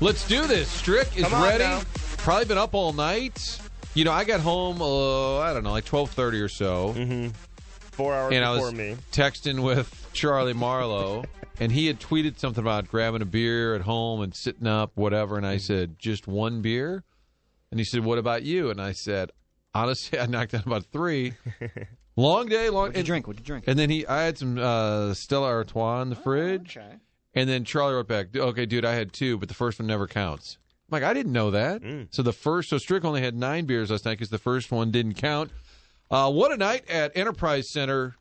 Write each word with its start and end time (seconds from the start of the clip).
Let's 0.00 0.26
do 0.28 0.46
this. 0.46 0.68
Strick 0.68 1.16
is 1.16 1.30
ready. 1.32 1.64
now. 1.64 1.80
Probably 2.18 2.44
been 2.44 2.58
up 2.58 2.74
all 2.74 2.92
night. 2.92 3.58
You 3.94 4.04
know, 4.04 4.12
I 4.12 4.24
got 4.24 4.40
home. 4.40 4.82
Uh, 4.82 5.38
I 5.38 5.52
don't 5.54 5.62
know, 5.64 5.70
like 5.72 5.84
twelve 5.86 6.10
thirty 6.10 6.40
or 6.40 6.48
so, 6.48 6.92
Four 7.92 8.14
hours 8.14 8.34
and 8.34 8.44
I 8.44 8.50
was 8.58 8.74
me. 8.74 8.96
texting 9.10 9.62
with 9.62 10.08
Charlie 10.12 10.52
Marlowe, 10.52 11.24
and 11.58 11.72
he 11.72 11.86
had 11.86 12.00
tweeted 12.00 12.38
something 12.38 12.62
about 12.62 12.88
grabbing 12.88 13.22
a 13.22 13.26
beer 13.26 13.74
at 13.74 13.82
home 13.82 14.20
and 14.20 14.34
sitting 14.34 14.66
up, 14.66 14.92
whatever. 14.94 15.36
And 15.36 15.46
I 15.46 15.56
said, 15.58 15.98
"Just 15.98 16.26
one 16.26 16.62
beer," 16.62 17.04
and 17.70 17.80
he 17.80 17.84
said, 17.84 18.04
"What 18.04 18.18
about 18.18 18.42
you?" 18.42 18.70
And 18.70 18.80
I 18.80 18.92
said, 18.92 19.30
"Honestly, 19.74 20.18
I 20.20 20.26
knocked 20.26 20.54
out 20.54 20.66
about 20.66 20.84
three. 20.86 21.34
Long 22.16 22.46
day, 22.46 22.70
long." 22.70 22.84
What'd 22.84 22.94
you 22.96 23.00
and- 23.00 23.06
drink? 23.06 23.26
What'd 23.26 23.40
you 23.40 23.44
drink? 23.44 23.64
And 23.68 23.78
then 23.78 23.90
he, 23.90 24.06
I 24.06 24.22
had 24.22 24.38
some 24.38 24.56
uh, 24.58 25.12
Stella 25.12 25.48
Artois 25.48 26.00
in 26.02 26.08
the 26.10 26.16
fridge. 26.16 26.76
okay. 26.76 26.96
And 27.34 27.46
then 27.50 27.64
Charlie 27.64 27.92
wrote 27.94 28.08
back, 28.08 28.34
"Okay, 28.34 28.64
dude, 28.64 28.84
I 28.86 28.94
had 28.94 29.12
two, 29.12 29.36
but 29.36 29.48
the 29.48 29.54
first 29.54 29.78
one 29.78 29.86
never 29.86 30.06
counts." 30.06 30.56
I'm 30.88 31.00
like, 31.00 31.02
I 31.02 31.12
didn't 31.12 31.32
know 31.32 31.50
that. 31.50 31.82
So 32.10 32.22
the 32.22 32.32
first, 32.32 32.70
so 32.70 32.78
Strick 32.78 33.04
only 33.04 33.20
had 33.20 33.34
nine 33.34 33.66
beers 33.66 33.90
last 33.90 34.04
night 34.04 34.12
because 34.12 34.30
the 34.30 34.38
first 34.38 34.70
one 34.70 34.92
didn't 34.92 35.14
count. 35.14 35.50
Uh, 36.10 36.30
what 36.30 36.52
a 36.52 36.56
night 36.56 36.88
at 36.88 37.10
Enterprise 37.16 37.70
Center. 37.72 38.14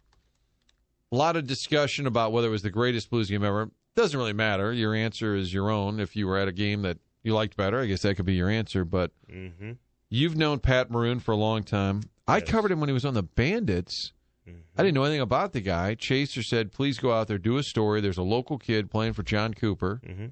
A 1.15 1.17
lot 1.17 1.37
of 1.37 1.47
discussion 1.47 2.07
about 2.07 2.33
whether 2.33 2.47
it 2.47 2.51
was 2.51 2.61
the 2.61 2.69
greatest 2.69 3.09
Blues 3.09 3.29
game 3.29 3.43
ever. 3.45 3.69
Doesn't 3.95 4.17
really 4.19 4.33
matter. 4.33 4.73
Your 4.73 4.93
answer 4.93 5.33
is 5.35 5.53
your 5.53 5.69
own. 5.69 6.01
If 6.01 6.15
you 6.17 6.27
were 6.27 6.37
at 6.37 6.49
a 6.49 6.51
game 6.51 6.81
that 6.81 6.97
you 7.23 7.33
liked 7.33 7.55
better, 7.55 7.79
I 7.79 7.85
guess 7.85 8.01
that 8.01 8.15
could 8.15 8.25
be 8.25 8.33
your 8.33 8.49
answer. 8.49 8.83
But 8.83 9.11
Mm-hmm. 9.31 9.71
you've 10.09 10.35
known 10.35 10.59
Pat 10.59 10.91
Maroon 10.91 11.19
for 11.21 11.31
a 11.31 11.37
long 11.37 11.63
time. 11.63 12.01
I 12.27 12.41
covered 12.41 12.71
him 12.71 12.81
when 12.81 12.89
he 12.89 12.93
was 12.93 13.05
on 13.05 13.13
the 13.13 13.23
Bandits. 13.23 14.11
I 14.77 14.83
didn't 14.83 14.95
know 14.95 15.03
anything 15.05 15.21
about 15.21 15.53
the 15.53 15.61
guy. 15.61 15.95
Chaser 15.95 16.43
said, 16.43 16.73
"Please 16.73 16.99
go 16.99 17.13
out 17.13 17.27
there, 17.29 17.37
do 17.37 17.57
a 17.57 17.63
story." 17.63 18.01
There's 18.01 18.17
a 18.17 18.21
local 18.23 18.57
kid 18.59 18.91
playing 18.91 19.13
for 19.13 19.23
Jon 19.23 19.53
Cooper. 19.53 20.01
Mhm. 20.05 20.31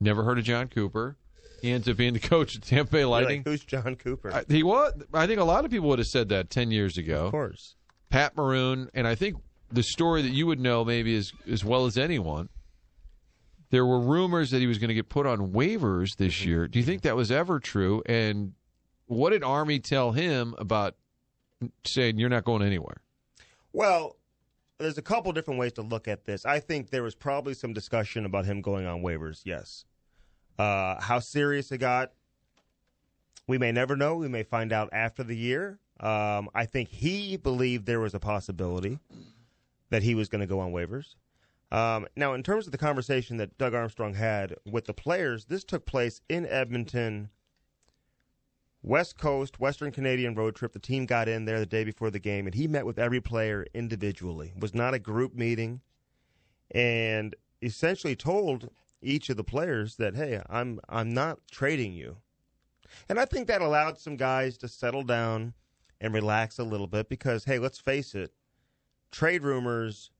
Never 0.00 0.22
heard 0.22 0.38
of 0.38 0.44
Jon 0.44 0.68
Cooper. 0.68 1.16
He 1.62 1.72
ends 1.72 1.88
up 1.88 1.96
being 1.96 2.12
the 2.12 2.20
coach 2.34 2.54
at 2.54 2.62
Tampa 2.62 2.92
Bay 2.92 3.04
Lightning. 3.04 3.40
like, 3.40 3.46
who's 3.46 3.64
Jon 3.64 3.96
Cooper? 3.96 4.32
I, 4.32 4.44
he 4.48 4.62
was. 4.62 4.92
I 5.12 5.26
think 5.26 5.40
a 5.40 5.44
lot 5.44 5.64
of 5.64 5.70
people 5.72 5.88
would 5.88 5.98
have 5.98 6.06
said 6.08 6.28
that 6.28 6.48
ten 6.48 6.70
years 6.70 6.96
ago. 6.96 7.24
of 7.26 7.30
course. 7.32 7.74
Pat 8.08 8.36
Maroon, 8.36 8.88
and 8.94 9.06
I 9.06 9.16
think 9.16 9.36
the 9.70 9.82
story 9.82 10.22
that 10.22 10.30
you 10.30 10.46
would 10.46 10.60
know 10.60 10.84
maybe 10.84 11.16
as 11.16 11.32
as 11.50 11.64
well 11.64 11.86
as 11.86 11.98
anyone. 11.98 12.48
There 13.70 13.84
were 13.84 13.98
rumors 13.98 14.52
that 14.52 14.60
he 14.60 14.68
was 14.68 14.78
going 14.78 14.88
to 14.88 14.94
get 14.94 15.08
put 15.08 15.26
on 15.26 15.52
waivers 15.52 16.16
this 16.16 16.44
year. 16.44 16.68
Do 16.68 16.78
you 16.78 16.84
think 16.84 17.02
that 17.02 17.16
was 17.16 17.32
ever 17.32 17.58
true? 17.58 18.00
And 18.06 18.52
what 19.06 19.30
did 19.30 19.42
Army 19.42 19.80
tell 19.80 20.12
him 20.12 20.54
about 20.56 20.94
saying 21.84 22.18
you're 22.18 22.28
not 22.28 22.44
going 22.44 22.62
anywhere? 22.62 22.98
Well, 23.72 24.16
there's 24.78 24.98
a 24.98 25.02
couple 25.02 25.32
different 25.32 25.58
ways 25.58 25.72
to 25.74 25.82
look 25.82 26.06
at 26.06 26.24
this. 26.26 26.46
I 26.46 26.60
think 26.60 26.90
there 26.90 27.02
was 27.02 27.16
probably 27.16 27.54
some 27.54 27.72
discussion 27.72 28.24
about 28.24 28.44
him 28.44 28.60
going 28.60 28.86
on 28.86 29.02
waivers. 29.02 29.40
Yes. 29.44 29.84
Uh, 30.58 31.00
how 31.00 31.18
serious 31.18 31.72
it 31.72 31.78
got, 31.78 32.12
we 33.46 33.58
may 33.58 33.72
never 33.72 33.96
know. 33.96 34.16
We 34.16 34.28
may 34.28 34.42
find 34.42 34.72
out 34.72 34.90
after 34.92 35.22
the 35.22 35.36
year. 35.36 35.78
Um, 36.00 36.48
I 36.54 36.66
think 36.66 36.88
he 36.88 37.36
believed 37.36 37.86
there 37.86 38.00
was 38.00 38.14
a 38.14 38.20
possibility 38.20 38.98
that 39.90 40.02
he 40.02 40.14
was 40.14 40.28
going 40.28 40.40
to 40.40 40.46
go 40.46 40.60
on 40.60 40.72
waivers. 40.72 41.14
Um, 41.70 42.06
now, 42.16 42.34
in 42.34 42.42
terms 42.42 42.66
of 42.66 42.72
the 42.72 42.78
conversation 42.78 43.38
that 43.38 43.58
Doug 43.58 43.74
Armstrong 43.74 44.14
had 44.14 44.54
with 44.64 44.86
the 44.86 44.94
players, 44.94 45.46
this 45.46 45.64
took 45.64 45.84
place 45.84 46.20
in 46.28 46.46
Edmonton. 46.46 47.30
West 48.82 49.18
Coast, 49.18 49.58
Western 49.58 49.90
Canadian 49.90 50.36
road 50.36 50.54
trip. 50.54 50.72
The 50.72 50.78
team 50.78 51.06
got 51.06 51.28
in 51.28 51.44
there 51.44 51.58
the 51.58 51.66
day 51.66 51.82
before 51.82 52.10
the 52.10 52.20
game, 52.20 52.46
and 52.46 52.54
he 52.54 52.68
met 52.68 52.86
with 52.86 53.00
every 53.00 53.20
player 53.20 53.66
individually. 53.74 54.52
It 54.54 54.62
was 54.62 54.74
not 54.74 54.94
a 54.94 55.00
group 55.00 55.34
meeting, 55.34 55.80
and 56.70 57.34
essentially 57.60 58.14
told 58.14 58.70
each 59.02 59.28
of 59.28 59.36
the 59.36 59.42
players 59.42 59.96
that, 59.96 60.14
"Hey, 60.14 60.40
I'm 60.48 60.78
I'm 60.88 61.12
not 61.12 61.40
trading 61.50 61.94
you." 61.94 62.18
And 63.08 63.18
I 63.18 63.24
think 63.24 63.48
that 63.48 63.60
allowed 63.60 63.98
some 63.98 64.16
guys 64.16 64.56
to 64.58 64.68
settle 64.68 65.02
down 65.02 65.54
and 66.00 66.14
relax 66.14 66.58
a 66.58 66.64
little 66.64 66.86
bit 66.86 67.08
because, 67.08 67.44
hey, 67.44 67.58
let's 67.58 67.80
face 67.80 68.14
it, 68.14 68.32
trade 69.10 69.42
rumors 69.42 70.10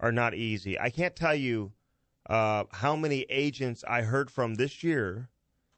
are 0.00 0.12
not 0.12 0.34
easy. 0.34 0.78
I 0.78 0.90
can't 0.90 1.16
tell 1.16 1.34
you 1.34 1.72
uh, 2.28 2.64
how 2.72 2.96
many 2.96 3.22
agents 3.28 3.84
I 3.86 4.02
heard 4.02 4.30
from 4.30 4.54
this 4.54 4.82
year 4.82 5.28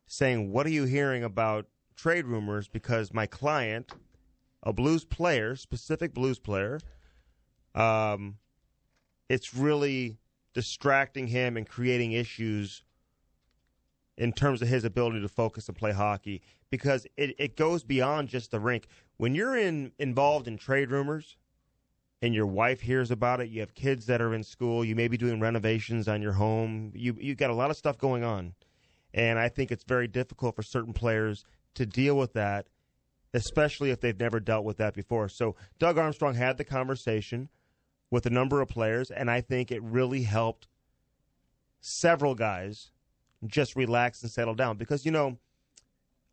saying, 0.06 0.52
"What 0.52 0.66
are 0.66 0.70
you 0.70 0.84
hearing 0.84 1.24
about 1.24 1.66
trade 1.96 2.26
rumors?" 2.26 2.68
Because 2.68 3.12
my 3.12 3.26
client, 3.26 3.92
a 4.62 4.72
blues 4.72 5.04
player, 5.04 5.56
specific 5.56 6.14
blues 6.14 6.38
player, 6.38 6.80
um, 7.74 8.38
it's 9.28 9.54
really 9.54 10.18
distracting 10.54 11.26
him 11.26 11.56
and 11.56 11.68
creating 11.68 12.12
issues 12.12 12.82
in 14.16 14.32
terms 14.32 14.62
of 14.62 14.68
his 14.68 14.84
ability 14.84 15.20
to 15.20 15.28
focus 15.28 15.68
and 15.68 15.76
play 15.76 15.92
hockey 15.92 16.40
because 16.70 17.06
it, 17.16 17.34
it 17.38 17.56
goes 17.56 17.84
beyond 17.84 18.28
just 18.28 18.50
the 18.50 18.60
rink. 18.60 18.86
When 19.18 19.34
you're 19.34 19.56
in 19.56 19.92
involved 19.98 20.48
in 20.48 20.56
trade 20.56 20.90
rumors 20.90 21.36
and 22.22 22.34
your 22.34 22.46
wife 22.46 22.80
hears 22.80 23.10
about 23.10 23.40
it, 23.40 23.48
you 23.48 23.60
have 23.60 23.74
kids 23.74 24.06
that 24.06 24.22
are 24.22 24.34
in 24.34 24.42
school, 24.42 24.84
you 24.84 24.94
may 24.94 25.08
be 25.08 25.16
doing 25.16 25.40
renovations 25.40 26.08
on 26.08 26.22
your 26.22 26.32
home, 26.32 26.92
you 26.94 27.16
you 27.20 27.34
got 27.34 27.50
a 27.50 27.54
lot 27.54 27.70
of 27.70 27.76
stuff 27.76 27.98
going 27.98 28.24
on. 28.24 28.54
And 29.14 29.38
I 29.38 29.48
think 29.48 29.70
it's 29.70 29.84
very 29.84 30.08
difficult 30.08 30.56
for 30.56 30.62
certain 30.62 30.92
players 30.92 31.44
to 31.74 31.86
deal 31.86 32.16
with 32.16 32.32
that, 32.34 32.66
especially 33.32 33.90
if 33.90 34.00
they've 34.00 34.18
never 34.18 34.40
dealt 34.40 34.64
with 34.64 34.76
that 34.78 34.94
before. 34.94 35.28
So 35.28 35.56
Doug 35.78 35.98
Armstrong 35.98 36.34
had 36.34 36.58
the 36.58 36.64
conversation 36.64 37.48
with 38.10 38.26
a 38.26 38.30
number 38.30 38.60
of 38.60 38.68
players, 38.68 39.10
and 39.10 39.30
I 39.30 39.40
think 39.40 39.70
it 39.70 39.82
really 39.82 40.22
helped 40.22 40.68
several 41.80 42.34
guys 42.34 42.90
just 43.46 43.76
relax 43.76 44.22
and 44.22 44.30
settle 44.30 44.54
down 44.54 44.76
because 44.76 45.04
you 45.04 45.10
know 45.10 45.38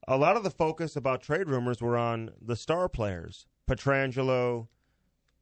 a 0.07 0.17
lot 0.17 0.35
of 0.35 0.43
the 0.43 0.49
focus 0.49 0.95
about 0.95 1.21
trade 1.21 1.47
rumors 1.47 1.81
were 1.81 1.97
on 1.97 2.31
the 2.41 2.55
star 2.55 2.89
players 2.89 3.45
pietrangelo 3.69 4.67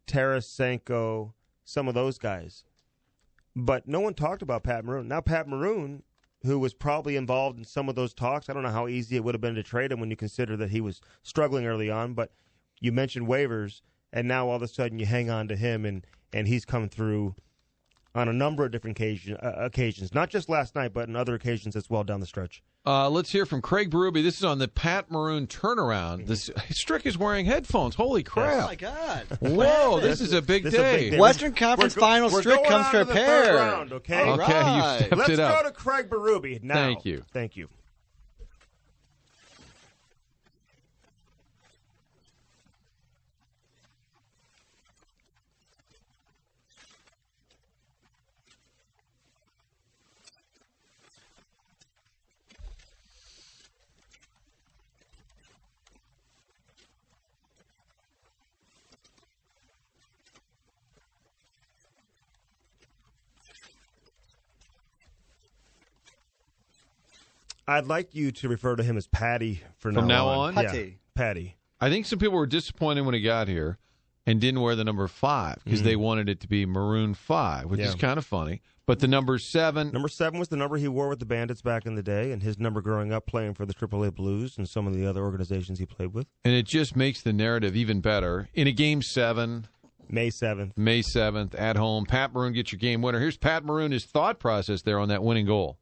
tarasenko 0.08 1.34
some 1.64 1.88
of 1.88 1.94
those 1.94 2.18
guys 2.18 2.64
but 3.56 3.88
no 3.88 4.00
one 4.00 4.14
talked 4.14 4.42
about 4.42 4.64
pat 4.64 4.84
maroon 4.86 5.08
now 5.08 5.22
pat 5.22 5.48
maroon 5.48 6.04
who 6.44 6.58
was 6.58 6.74
probably 6.74 7.16
involved 7.16 7.58
in 7.58 7.64
some 7.64 7.88
of 7.88 7.96
those 7.96 8.14
talks 8.14 8.50
i 8.50 8.54
don't 8.54 8.64
know 8.64 8.70
how 8.70 8.88
easy 8.88 9.16
it 9.16 9.24
would 9.24 9.36
have 9.36 9.42
been 9.42 9.56
to 9.56 9.64
trade 9.64 9.92
him 9.92 10.00
when 10.00 10.10
you 10.10 10.16
consider 10.16 10.58
that 10.58 10.72
he 10.72 10.82
was 10.82 11.02
struggling 11.24 11.66
early 11.66 11.90
on 11.90 12.14
but 12.14 12.32
you 12.80 12.92
mentioned 12.92 13.28
waivers 13.28 13.82
and 14.12 14.28
now 14.28 14.48
all 14.50 14.56
of 14.56 14.62
a 14.62 14.68
sudden 14.68 15.00
you 15.00 15.06
hang 15.06 15.30
on 15.30 15.48
to 15.48 15.56
him 15.56 15.86
and 15.86 16.06
and 16.34 16.48
he's 16.48 16.66
come 16.66 16.88
through 16.88 17.36
on 18.14 18.28
a 18.28 18.34
number 18.34 18.66
of 18.66 18.72
different 18.72 19.00
uh, 19.00 19.52
occasions, 19.58 20.14
not 20.14 20.30
just 20.30 20.50
last 20.50 20.76
night, 20.76 20.94
but 20.94 21.08
in 21.08 21.16
other 21.16 21.36
occasions 21.36 21.76
as 21.76 21.90
well 21.90 22.04
down 22.04 22.20
the 22.20 22.26
stretch. 22.26 22.62
Uh, 22.84 23.08
let's 23.12 23.32
hear 23.32 23.46
from 23.46 23.62
Craig 23.62 23.92
Berube. 23.92 24.24
This 24.24 24.38
is 24.40 24.44
on 24.44 24.58
the 24.58 24.68
Pat 24.68 25.12
Maroon 25.12 25.46
turnaround. 25.46 26.26
This 26.26 26.50
Strick 26.72 27.06
is 27.06 27.16
wearing 27.16 27.46
headphones. 27.46 27.94
Holy 27.94 28.24
crap! 28.24 28.64
Oh 28.64 28.68
my 28.68 28.76
God! 28.76 29.26
Whoa, 29.40 30.00
this 30.00 30.20
is 30.20 30.34
a 30.34 30.42
big 30.42 30.64
This 30.64 30.74
is 30.74 30.80
a 30.80 30.84
day. 30.84 30.98
big 30.98 31.12
day. 31.12 31.20
Western 31.20 31.54
Conference 31.54 31.96
We're 31.96 32.00
go- 32.00 32.06
Finals 32.08 32.38
Strick 32.40 32.64
comes 32.64 32.86
on 32.88 32.92
to 32.92 32.98
the 33.00 33.06
prepared. 33.06 33.56
round, 33.56 33.94
okay? 33.94 34.28
All 34.28 34.42
Okay, 34.42 34.52
you 34.54 34.82
right. 34.82 34.98
stepped 34.98 35.16
Let's 35.16 35.30
it 35.30 35.38
go 35.38 35.62
to 35.64 35.72
Craig 35.72 36.10
Berube 36.10 36.64
now. 36.64 36.74
Thank 36.74 37.06
you. 37.06 37.24
Thank 37.32 37.56
you. 37.56 37.70
I'd 67.72 67.88
like 67.88 68.14
you 68.16 68.32
to 68.32 68.50
refer 68.50 68.76
to 68.76 68.84
him 68.84 68.98
as 68.98 69.08
Patty 69.08 69.62
for 69.78 69.92
From 69.92 70.08
now 70.08 70.28
on. 70.28 70.58
on? 70.58 70.64
Yeah, 70.64 70.70
Patty. 70.72 70.98
Patty. 71.16 71.56
I 71.80 71.90
think 71.90 72.06
some 72.06 72.20
people 72.20 72.38
were 72.38 72.46
disappointed 72.48 73.02
when 73.02 73.14
he 73.16 73.22
got 73.22 73.48
here 73.48 73.78
and 74.26 74.40
didn't 74.40 74.62
wear 74.62 74.76
the 74.76 74.84
number 74.84 75.08
five 75.08 75.58
because 75.64 75.82
they 75.82 75.96
wanted 75.96 76.30
it 76.30 76.40
to 76.42 76.48
be 76.48 76.66
maroon 76.66 77.14
five, 77.16 77.66
which 77.66 77.80
is 77.80 77.92
Mm-hmm. 77.92 78.00
Kind 78.00 78.18
of 78.20 78.26
funny. 78.26 78.62
But 78.86 79.00
the 79.00 79.08
number 79.08 79.38
seven, 79.38 79.92
Number 79.92 80.08
seven 80.10 80.38
was 80.40 80.50
the 80.50 80.58
number 80.58 80.76
he 80.78 80.88
wore 80.88 81.08
with 81.08 81.20
the 81.20 81.26
Bandits 81.26 81.62
back 81.62 81.86
in 81.86 81.96
the 81.96 82.04
day, 82.04 82.32
and 82.32 82.44
his 82.44 82.60
number 82.60 82.82
growing 82.82 83.14
up 83.14 83.26
playing 83.26 83.54
for 83.54 83.66
the 83.66 83.74
AAA 83.74 84.14
Blues 84.14 84.58
and 84.58 84.68
some 84.68 84.86
of 84.86 84.94
the 84.94 85.06
other 85.06 85.24
organizations 85.24 85.80
he 85.80 85.86
played 85.86 86.14
with. 86.14 86.28
and 86.44 86.54
it 86.54 86.66
just 86.68 86.96
makes 86.96 87.22
the 87.22 87.32
narrative 87.32 87.76
even 87.76 88.02
better. 88.02 88.50
In 88.54 88.68
a 88.68 88.72
game 88.72 89.02
seven, 89.02 89.68
May 90.10 90.30
7th. 90.30 90.72
May 90.76 91.02
7th, 91.02 91.58
at 91.58 91.78
home, 91.78 92.06
Pat 92.06 92.34
Maroon 92.34 92.52
gets 92.54 92.72
your 92.74 92.80
game 92.80 93.02
winner. 93.02 93.20
Here's 93.20 93.38
Pat 93.38 93.64
Maroon, 93.64 93.92
his 93.94 94.04
thought 94.04 94.40
process 94.40 94.82
there 94.82 95.00
on 95.00 95.08
that 95.10 95.24
winning 95.24 95.46
goal. 95.46 95.78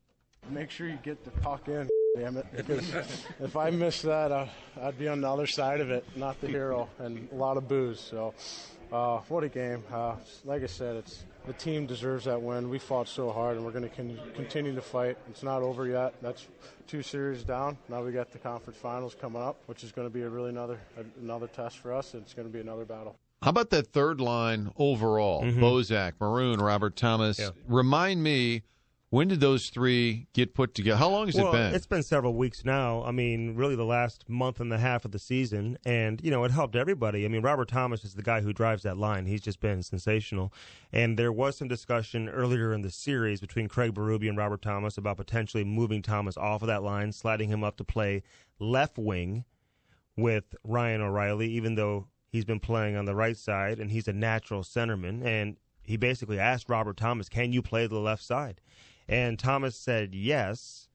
Make 0.50 0.72
sure 0.72 0.88
you 0.88 0.98
get 1.04 1.24
the 1.24 1.32
puck 1.32 1.68
in, 1.68 1.88
damn 2.18 2.38
it. 2.38 2.46
Because 2.56 2.92
if 3.40 3.56
I 3.56 3.70
miss 3.70 4.02
that, 4.02 4.32
uh, 4.32 4.48
I'd 4.82 4.98
be 4.98 5.08
on 5.08 5.22
the 5.22 5.30
other 5.30 5.48
side 5.48 5.80
of 5.82 5.92
it, 5.92 6.06
not 6.16 6.40
the 6.42 6.48
hero, 6.48 6.90
and 7.00 7.28
a 7.32 7.36
lot 7.36 7.58
of 7.58 7.68
booze. 7.68 8.00
So, 8.00 8.34
uh, 8.92 9.20
what 9.30 9.44
a 9.44 9.50
game. 9.50 9.84
Uh, 9.92 10.16
like 10.46 10.64
I 10.64 10.68
said, 10.68 10.96
it's 10.96 11.24
the 11.46 11.54
team 11.54 11.86
deserves 11.86 12.26
that 12.26 12.42
win. 12.42 12.70
We 12.70 12.80
fought 12.80 13.08
so 13.08 13.32
hard, 13.32 13.58
and 13.58 13.66
we're 13.66 13.72
going 13.72 13.88
to 13.90 13.96
con- 13.96 14.20
continue 14.36 14.74
to 14.76 14.82
fight. 14.82 15.18
It's 15.30 15.44
not 15.44 15.62
over 15.62 15.88
yet. 15.88 16.14
That's 16.22 16.48
two 16.88 17.04
series 17.04 17.44
down. 17.44 17.78
Now 17.88 18.04
we 18.04 18.12
got 18.12 18.32
the 18.32 18.40
conference 18.40 18.80
finals 18.80 19.16
coming 19.20 19.42
up, 19.42 19.58
which 19.68 19.84
is 19.84 19.92
going 19.92 20.08
to 20.08 20.14
be 20.14 20.22
a 20.24 20.30
really 20.30 20.50
another 20.50 20.80
another 21.22 21.48
test 21.48 21.78
for 21.78 21.94
us. 21.94 22.16
It's 22.16 22.34
going 22.34 22.48
to 22.48 22.54
be 22.54 22.60
another 22.60 22.86
battle. 22.86 23.16
How 23.42 23.52
about 23.52 23.70
that 23.70 23.88
third 23.94 24.20
line 24.20 24.72
overall? 24.78 25.44
Bozak, 25.44 26.14
Maroon, 26.20 26.60
Robert 26.60 26.96
Thomas. 26.98 27.40
Yeah. 27.40 27.52
Remind 27.70 28.22
me, 28.22 28.64
when 29.12 29.28
did 29.28 29.40
those 29.40 29.70
three 29.70 30.28
get 30.34 30.54
put 30.54 30.76
together? 30.76 30.98
How 30.98 31.10
long 31.10 31.26
has 31.26 31.36
well, 31.36 31.50
it 31.50 31.52
been? 31.54 31.74
It's 31.74 31.88
been 31.88 32.04
several 32.04 32.36
weeks 32.36 32.64
now. 32.64 33.04
I 33.04 33.12
mean, 33.12 33.56
really 33.56 33.76
the 33.76 33.86
last 33.86 34.30
month 34.30 34.60
and 34.60 34.72
a 34.72 34.78
half 34.78 35.04
of 35.04 35.12
the 35.12 35.20
season, 35.20 35.80
and 35.84 36.22
you 36.24 36.30
know 36.30 36.44
it 36.44 36.52
helped 36.52 36.76
everybody. 36.76 37.26
I 37.26 37.28
mean, 37.28 37.42
Robert 37.42 37.70
Thomas 37.70 38.04
is 38.04 38.14
the 38.14 38.22
guy 38.22 38.42
who 38.42 38.54
drives 38.54 38.84
that 38.84 38.98
line. 38.98 39.26
He's 39.26 39.42
just 39.42 39.60
been 39.60 39.82
sensational. 39.82 40.54
And 40.94 41.18
there 41.18 41.32
was 41.32 41.58
some 41.58 41.68
discussion 41.68 42.30
earlier 42.30 42.72
in 42.72 42.82
the 42.82 42.92
series 42.92 43.42
between 43.42 43.68
Craig 43.68 43.96
Berube 43.96 44.30
and 44.30 44.38
Robert 44.38 44.62
Thomas 44.62 44.98
about 44.98 45.18
potentially 45.18 45.64
moving 45.64 46.04
Thomas 46.04 46.38
off 46.38 46.62
of 46.62 46.68
that 46.68 46.84
line, 46.84 47.12
sliding 47.12 47.50
him 47.50 47.64
up 47.64 47.78
to 47.78 47.84
play 47.84 48.22
left 48.60 48.98
wing 48.98 49.44
with 50.16 50.56
Ryan 50.64 51.02
O'Reilly, 51.02 51.50
even 51.50 51.76
though 51.76 52.08
he's 52.28 52.46
been 52.46 52.60
playing 52.60 52.96
on 52.96 53.06
the 53.06 53.16
right 53.16 53.38
side 53.38 53.80
and 53.80 53.90
he's 53.90 54.08
a 54.08 54.14
natural 54.14 54.62
centerman. 54.62 55.26
And 55.26 55.58
he 55.82 55.98
basically 55.98 56.38
asked 56.38 56.70
Robert 56.70 56.98
Thomas, 56.98 57.28
"Can 57.28 57.52
you 57.52 57.64
play 57.64 57.88
the 57.88 57.98
left 57.98 58.22
side?" 58.22 58.62
And 59.10 59.40
Thomas 59.40 59.76
said 59.76 60.14
yes 60.14 60.88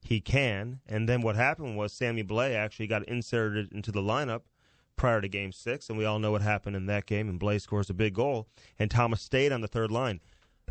he 0.00 0.20
can. 0.20 0.78
And 0.86 1.08
then 1.08 1.20
what 1.20 1.34
happened 1.34 1.76
was 1.76 1.92
Sammy 1.92 2.22
Blais 2.22 2.54
actually 2.54 2.86
got 2.86 3.06
inserted 3.08 3.72
into 3.72 3.90
the 3.90 4.00
lineup 4.00 4.42
prior 4.94 5.20
to 5.20 5.28
game 5.28 5.50
six, 5.50 5.90
and 5.90 5.98
we 5.98 6.04
all 6.04 6.20
know 6.20 6.30
what 6.30 6.42
happened 6.42 6.76
in 6.76 6.86
that 6.86 7.06
game. 7.06 7.28
And 7.28 7.40
Blais 7.40 7.62
scores 7.62 7.90
a 7.90 7.94
big 7.94 8.14
goal, 8.14 8.46
and 8.78 8.88
Thomas 8.88 9.20
stayed 9.20 9.50
on 9.50 9.62
the 9.62 9.68
third 9.68 9.90
line. 9.90 10.20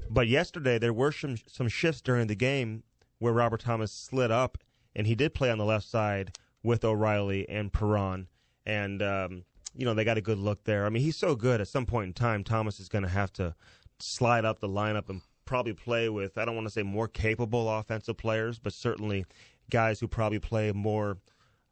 But 0.10 0.28
yesterday 0.28 0.80
there 0.80 0.94
were 0.94 1.12
some 1.12 1.36
some 1.48 1.68
shifts 1.68 2.02
during 2.02 2.28
the 2.28 2.36
game 2.36 2.84
where 3.20 3.34
Robert 3.34 3.62
Thomas 3.62 3.92
slid 3.92 4.32
up, 4.32 4.58
and 4.96 5.06
he 5.06 5.16
did 5.16 5.34
play 5.34 5.52
on 5.52 5.58
the 5.58 5.66
left 5.66 5.86
side 5.86 6.38
with 6.64 6.86
O'Reilly 6.86 7.48
and 7.50 7.74
Perron, 7.74 8.28
and 8.66 9.02
um, 9.02 9.44
you 9.76 9.86
know 9.86 9.94
they 9.94 10.06
got 10.06 10.18
a 10.18 10.22
good 10.22 10.40
look 10.40 10.64
there. 10.64 10.86
I 10.86 10.90
mean 10.90 11.04
he's 11.04 11.18
so 11.18 11.36
good. 11.36 11.60
At 11.60 11.68
some 11.68 11.86
point 11.86 12.08
in 12.08 12.14
time, 12.14 12.46
Thomas 12.46 12.80
is 12.80 12.88
going 12.88 13.04
to 13.04 13.10
have 13.10 13.34
to 13.34 13.54
slide 14.00 14.46
up 14.46 14.60
the 14.60 14.70
lineup 14.70 15.10
and 15.10 15.22
probably 15.46 15.74
play 15.74 16.10
with 16.10 16.38
I 16.38 16.46
don't 16.46 16.56
want 16.56 16.68
to 16.68 16.74
say 16.74 16.84
more 16.84 17.08
capable 17.08 17.70
offensive 17.70 18.18
players, 18.18 18.60
but 18.60 18.74
certainly 18.74 19.26
guys 19.70 20.00
who 20.00 20.08
probably 20.08 20.40
play 20.40 20.70
a 20.70 20.74
more 20.74 21.18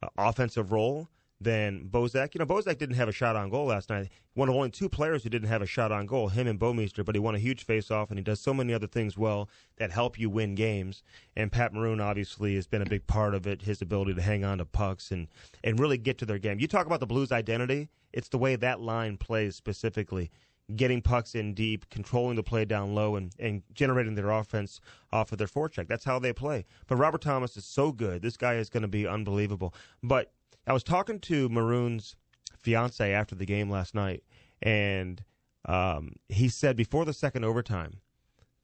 uh, 0.01 0.07
offensive 0.17 0.71
role 0.71 1.09
than 1.43 1.89
Bozak. 1.91 2.33
You 2.33 2.39
know, 2.39 2.45
Bozak 2.45 2.77
didn't 2.77 2.95
have 2.95 3.09
a 3.09 3.13
shot 3.13 3.35
on 3.35 3.49
goal 3.49 3.65
last 3.65 3.89
night. 3.89 4.09
One 4.33 4.49
of 4.49 4.55
only 4.55 4.71
two 4.71 4.89
players 4.89 5.23
who 5.23 5.29
didn't 5.29 5.49
have 5.49 5.61
a 5.61 5.67
shot 5.67 5.91
on 5.91 6.05
goal, 6.05 6.29
him 6.29 6.47
and 6.47 6.59
Bouwmeester, 6.59 7.05
but 7.05 7.15
he 7.15 7.19
won 7.19 7.35
a 7.35 7.39
huge 7.39 7.65
face-off, 7.65 8.09
and 8.09 8.17
he 8.17 8.23
does 8.23 8.39
so 8.39 8.53
many 8.53 8.73
other 8.73 8.87
things 8.87 9.17
well 9.17 9.49
that 9.77 9.91
help 9.91 10.17
you 10.17 10.29
win 10.29 10.55
games. 10.55 11.03
And 11.35 11.51
Pat 11.51 11.73
Maroon 11.73 11.99
obviously 11.99 12.55
has 12.55 12.65
been 12.65 12.81
a 12.81 12.89
big 12.89 13.05
part 13.05 13.35
of 13.35 13.45
it, 13.45 13.63
his 13.63 13.81
ability 13.81 14.15
to 14.15 14.21
hang 14.21 14.43
on 14.43 14.57
to 14.57 14.65
pucks 14.65 15.11
and, 15.11 15.27
and 15.63 15.79
really 15.79 15.97
get 15.97 16.17
to 16.19 16.25
their 16.25 16.39
game. 16.39 16.59
You 16.59 16.67
talk 16.67 16.87
about 16.87 16.99
the 16.99 17.05
Blues' 17.05 17.31
identity, 17.31 17.89
it's 18.11 18.29
the 18.29 18.37
way 18.37 18.55
that 18.55 18.79
line 18.79 19.17
plays 19.17 19.55
specifically 19.55 20.31
getting 20.75 21.01
pucks 21.01 21.35
in 21.35 21.53
deep, 21.53 21.89
controlling 21.89 22.35
the 22.35 22.43
play 22.43 22.65
down 22.65 22.93
low, 22.95 23.15
and, 23.15 23.33
and 23.39 23.63
generating 23.73 24.15
their 24.15 24.31
offense 24.31 24.79
off 25.11 25.31
of 25.31 25.37
their 25.37 25.47
forecheck. 25.47 25.87
That's 25.87 26.05
how 26.05 26.19
they 26.19 26.33
play. 26.33 26.65
But 26.87 26.97
Robert 26.97 27.21
Thomas 27.21 27.57
is 27.57 27.65
so 27.65 27.91
good. 27.91 28.21
This 28.21 28.37
guy 28.37 28.55
is 28.55 28.69
going 28.69 28.81
to 28.81 28.87
be 28.87 29.07
unbelievable. 29.07 29.73
But 30.01 30.31
I 30.67 30.73
was 30.73 30.83
talking 30.83 31.19
to 31.21 31.49
Maroon's 31.49 32.15
fiance 32.57 33.13
after 33.13 33.35
the 33.35 33.45
game 33.45 33.69
last 33.69 33.93
night, 33.93 34.23
and 34.61 35.23
um, 35.65 36.13
he 36.29 36.49
said 36.49 36.75
before 36.75 37.05
the 37.05 37.13
second 37.13 37.43
overtime 37.43 37.99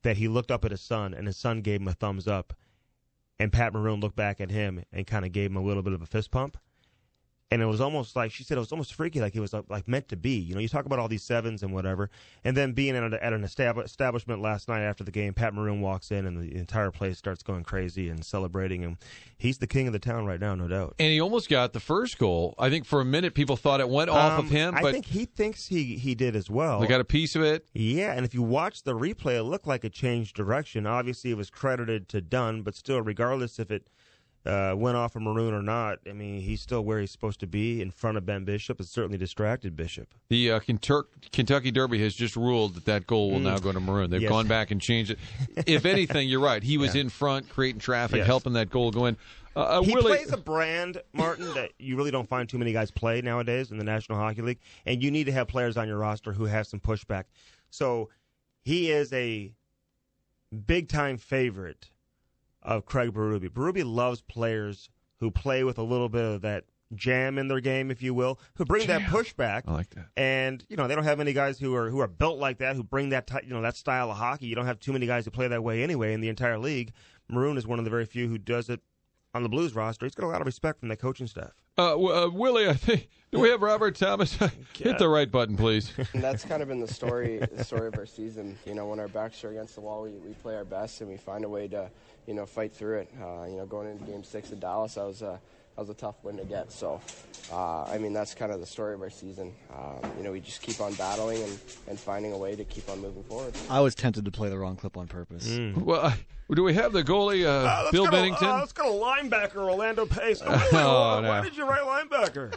that 0.04 0.18
he 0.18 0.28
looked 0.28 0.52
up 0.52 0.64
at 0.64 0.72
his 0.72 0.82
son, 0.82 1.14
and 1.14 1.28
his 1.28 1.38
son 1.38 1.62
gave 1.62 1.82
him 1.82 1.88
a 1.88 1.94
thumbs 1.94 2.28
up, 2.28 2.54
and 3.38 3.52
Pat 3.52 3.74
Maroon 3.74 4.00
looked 4.00 4.16
back 4.16 4.40
at 4.40 4.52
him 4.52 4.84
and 4.92 5.06
kind 5.08 5.26
of 5.26 5.32
gave 5.32 5.52
him 5.52 5.58
a 5.58 5.64
little 5.64 5.84
bit 5.84 5.94
of 5.94 6.02
a 6.02 6.06
fist 6.06 6.32
pump 6.32 6.58
and 7.52 7.62
it 7.64 7.66
was 7.66 7.82
almost 7.82 8.16
like 8.16 8.32
she 8.32 8.44
said 8.44 8.58
it 8.58 8.60
was 8.60 8.72
almost 8.72 8.94
freaky, 8.94 9.20
like 9.22 9.36
it 9.36 9.40
was 9.40 9.54
uh, 9.56 9.64
like 9.70 9.88
meant 9.88 10.08
to 10.10 10.16
be. 10.16 10.36
You 10.38 10.54
know, 10.54 10.62
you 10.62 10.68
talk 10.70 10.86
about 10.86 11.00
all 11.00 11.08
these 11.08 11.24
sevens 11.24 11.64
and 11.64 11.74
whatever, 11.74 12.10
and 12.44 12.56
then 12.56 12.74
being 12.74 12.96
at, 12.96 13.12
a, 13.14 13.24
at 13.24 13.34
an 13.34 13.42
estab- 13.44 13.84
establishment 13.84 14.42
last 14.42 14.68
night 14.68 14.82
after 14.84 15.04
the 15.04 15.12
game, 15.12 15.34
Pat 15.34 15.54
Maroon 15.56 15.82
walks 15.82 16.12
in 16.12 16.28
and 16.28 16.38
the 16.38 16.56
entire 16.56 16.92
place 16.92 17.18
starts 17.18 17.42
going 17.42 17.64
crazy 17.64 18.08
and 18.10 18.24
celebrating 18.24 18.82
him. 18.82 18.98
He's 19.38 19.58
the 19.58 19.68
king 19.68 19.88
of 19.88 19.94
the 19.94 20.00
town 20.00 20.26
right 20.26 20.40
now, 20.40 20.54
no 20.54 20.68
doubt. 20.68 20.96
and 21.00 21.12
he 21.12 21.20
almost 21.20 21.50
got 21.50 21.74
the 21.74 21.80
first 21.80 22.18
goal. 22.20 22.54
I 22.60 22.70
think 22.70 22.86
for 22.86 23.02
a 23.02 23.06
minute 23.06 23.34
people 23.34 23.56
thought 23.58 23.80
it 23.80 23.90
went 23.90 24.10
off 24.12 24.38
of 24.40 24.46
Um, 24.46 24.52
him, 24.52 24.76
I 24.76 24.92
think 24.92 25.06
he 25.08 25.26
thinks 25.26 25.66
he 25.68 25.96
he 25.98 26.14
did 26.14 26.36
as 26.36 26.50
well. 26.50 26.80
they 26.82 26.88
got 26.88 27.02
a 27.02 27.06
piece 27.06 27.36
of 27.36 27.42
it. 27.42 27.66
Yeah, 27.74 28.14
and 28.14 28.26
if 28.26 28.34
you 28.36 28.44
watch 28.44 28.84
the 28.84 28.94
replay, 28.94 29.38
it 29.38 29.44
looked 29.44 29.66
like 29.68 29.84
it 29.84 29.94
changed 29.94 30.36
direction. 30.36 30.86
Obviously, 30.86 31.32
it 31.32 31.38
was 31.38 31.50
credited 31.50 32.08
to 32.10 32.22
Dunn, 32.22 32.62
but 32.62 32.76
still, 32.76 33.02
regardless 33.02 33.58
if 33.60 33.72
it 33.72 33.88
uh, 34.46 34.74
went 34.76 34.96
off 34.96 35.16
a 35.16 35.20
Maroon 35.20 35.54
or 35.54 35.62
not, 35.62 36.00
I 36.08 36.14
mean, 36.14 36.40
he's 36.42 36.62
still 36.62 36.82
where 36.84 37.00
he's 37.00 37.12
supposed 37.12 37.40
to 37.42 37.48
be 37.48 37.82
in 37.82 37.92
front 37.92 38.18
of 38.18 38.26
Ben 38.26 38.46
Bishop. 38.46 38.80
It 38.80 38.88
certainly 38.88 39.18
distracted 39.18 39.76
Bishop. 39.76 40.14
The 40.30 40.52
uh, 40.54 40.60
Kentucky 40.60 41.72
Derby 41.72 42.02
has 42.04 42.16
just 42.16 42.36
ruled 42.36 42.76
that 42.76 42.86
that 42.86 43.06
goal 43.08 43.32
will 43.32 43.40
now 43.40 43.60
go 43.60 43.72
to 43.72 43.80
Maroon. 43.80 44.10
They've 44.10 44.20
Mm. 44.20 44.24
Yes. 44.24 44.30
gone 44.30 44.48
back 44.48 44.72
and 44.72 44.82
changed 44.82 45.12
it. 45.12 45.20
If 45.68 45.86
anything, 45.86 46.30
you're 46.30 46.40
right. 46.40 46.64
He 46.64 46.78
was 46.78 46.96
in 46.96 47.10
front, 47.10 47.50
creating 47.50 47.80
traffic, 47.82 48.18
Yes. 48.20 48.28
helping 48.28 48.54
that 48.54 48.70
goal 48.70 48.92
go 48.92 49.06
in. 49.08 49.18
Uh, 49.56 49.60
uh, 49.60 49.82
He 49.82 49.94
Willie, 49.94 50.16
plays 50.18 50.32
a 50.32 50.38
brand, 50.38 51.02
Martin, 51.12 51.54
that 51.56 51.72
you 51.80 51.98
really 51.98 52.12
don't 52.12 52.28
find 52.30 52.48
too 52.48 52.58
many 52.58 52.72
guys 52.72 52.92
play 52.92 53.22
nowadays 53.22 53.72
in 53.72 53.78
the 53.78 53.84
National 53.84 54.18
Hockey 54.18 54.42
League, 54.42 54.60
and 54.86 55.04
you 55.04 55.12
need 55.12 55.26
to 55.26 55.32
have 55.32 55.48
players 55.48 55.76
on 55.76 55.88
your 55.88 55.98
roster 55.98 56.32
who 56.32 56.46
have 56.46 56.66
some 56.68 56.80
pushback. 56.80 57.24
So 57.72 58.10
he 58.64 58.90
is 58.92 59.12
a 59.12 59.52
big 60.66 60.88
time 60.88 61.18
favorite 61.18 61.90
of 62.70 62.86
Craig 62.86 63.12
Berube. 63.14 63.50
Berube 63.50 63.84
loves 63.84 64.22
players 64.22 64.90
who 65.20 65.32
play 65.32 65.64
with 65.64 65.78
a 65.78 65.84
little 65.84 66.08
bit 66.08 66.24
of 66.24 66.42
that 66.42 66.66
jam 66.96 67.38
in 67.38 67.48
their 67.48 67.60
game, 67.60 67.92
if 67.92 68.02
you 68.02 68.14
will, 68.14 68.40
who 68.56 68.66
bring 68.66 68.88
that 68.88 69.02
pushback. 69.02 69.64
I 69.68 69.74
like 69.74 69.90
that. 69.92 70.06
And 70.16 70.64
you 70.70 70.78
know 70.78 70.88
they 70.88 70.96
don't 70.96 71.04
have 71.04 71.18
many 71.18 71.34
guys 71.34 71.60
who 71.60 71.76
are 71.76 71.90
who 71.90 72.00
are 72.00 72.08
built 72.08 72.38
like 72.40 72.60
that 72.60 72.76
who 72.76 72.84
bring 72.84 73.10
that 73.10 73.28
ty- 73.28 73.42
you 73.44 73.54
know 73.54 73.62
that 73.62 73.76
style 73.76 74.12
of 74.12 74.18
hockey. 74.18 74.46
You 74.46 74.56
don't 74.56 74.68
have 74.68 74.80
too 74.80 74.94
many 74.94 75.08
guys 75.08 75.26
who 75.26 75.32
play 75.32 75.48
that 75.48 75.64
way 75.64 75.84
anyway 75.84 76.14
in 76.14 76.22
the 76.22 76.30
entire 76.30 76.60
league. 76.60 76.94
Maroon 77.28 77.58
is 77.58 77.68
one 77.68 77.80
of 77.80 77.86
the 77.86 77.92
very 77.92 78.06
few 78.06 78.28
who 78.28 78.38
does 78.38 78.70
it 78.70 78.82
on 79.34 79.44
the 79.44 79.50
Blues 79.50 79.76
roster. 79.76 80.06
He's 80.06 80.16
got 80.16 80.26
a 80.26 80.30
lot 80.30 80.42
of 80.42 80.48
respect 80.48 80.80
from 80.80 80.90
the 80.90 80.96
coaching 80.96 81.28
staff. 81.28 81.52
Uh, 81.78 81.92
w- 81.92 82.12
uh, 82.12 82.30
Willie, 82.30 82.68
I 82.68 82.74
think 82.74 83.08
do 83.32 83.40
we 83.40 83.50
have 83.50 83.62
Robert 83.62 83.96
Thomas? 83.96 84.34
Hit 84.74 84.98
the 84.98 85.08
right 85.08 85.32
button, 85.32 85.56
please. 85.56 85.94
And 86.14 86.24
that's 86.24 86.44
kind 86.44 86.62
of 86.62 86.68
been 86.68 86.80
the 86.80 86.88
story 86.88 87.40
the 87.40 87.64
story 87.64 87.88
of 87.88 87.98
our 87.98 88.06
season. 88.08 88.58
You 88.66 88.74
know, 88.74 88.88
when 88.88 89.00
our 89.00 89.08
backs 89.08 89.44
are 89.44 89.52
against 89.52 89.76
the 89.76 89.82
wall, 89.82 90.02
we, 90.02 90.12
we 90.12 90.34
play 90.36 90.56
our 90.56 90.66
best 90.66 91.02
and 91.02 91.10
we 91.10 91.18
find 91.18 91.46
a 91.46 91.50
way 91.50 91.68
to, 91.68 91.90
you 92.30 92.36
know, 92.36 92.46
fight 92.46 92.72
through 92.74 93.00
it. 93.00 93.10
Uh, 93.20 93.46
you 93.50 93.58
know, 93.58 93.66
going 93.66 93.90
into 93.90 94.04
Game 94.06 94.24
Six 94.24 94.52
of 94.52 94.60
Dallas, 94.60 94.94
that 94.94 95.04
was 95.06 95.24
a 95.24 95.40
that 95.76 95.82
was 95.82 95.90
a 95.90 95.94
tough 95.96 96.16
win 96.24 96.38
to 96.38 96.44
get. 96.46 96.72
So, 96.72 97.02
uh, 97.52 97.86
I 97.86 97.98
mean, 97.98 98.14
that's 98.14 98.36
kind 98.36 98.52
of 98.52 98.60
the 98.60 98.66
story 98.68 98.94
of 98.94 99.02
our 99.02 99.10
season. 99.10 99.52
Um, 99.76 100.00
you 100.18 100.24
know, 100.24 100.32
we 100.32 100.40
just 100.40 100.62
keep 100.62 100.80
on 100.80 100.94
battling 100.94 101.42
and, 101.42 101.60
and 101.88 102.00
finding 102.00 102.34
a 102.34 102.38
way 102.38 102.56
to 102.56 102.64
keep 102.66 102.88
on 102.90 103.00
moving 103.00 103.24
forward. 103.24 103.54
I 103.70 103.80
was 103.80 103.96
tempted 103.96 104.26
to 104.26 104.32
play 104.32 104.50
the 104.50 104.58
wrong 104.60 104.76
clip 104.76 104.96
on 104.96 105.08
purpose. 105.08 105.58
well, 105.76 106.02
uh, 106.06 106.14
do 106.54 106.64
we 106.64 106.74
have 106.76 106.92
the 106.94 107.04
goalie, 107.04 107.46
uh, 107.46 107.90
Bill 107.92 108.06
Binnington? 108.08 108.60
let's 108.60 108.74
go 108.74 108.84
to 108.84 109.06
linebacker 109.06 109.56
Orlando 109.58 110.06
Pace. 110.06 110.42
Oh, 110.46 111.22
why- 111.22 111.28
why 111.28 111.38
no. 111.40 111.44
did 111.44 111.58
you 111.58 111.66
write 111.66 111.82
linebacker? 111.82 112.54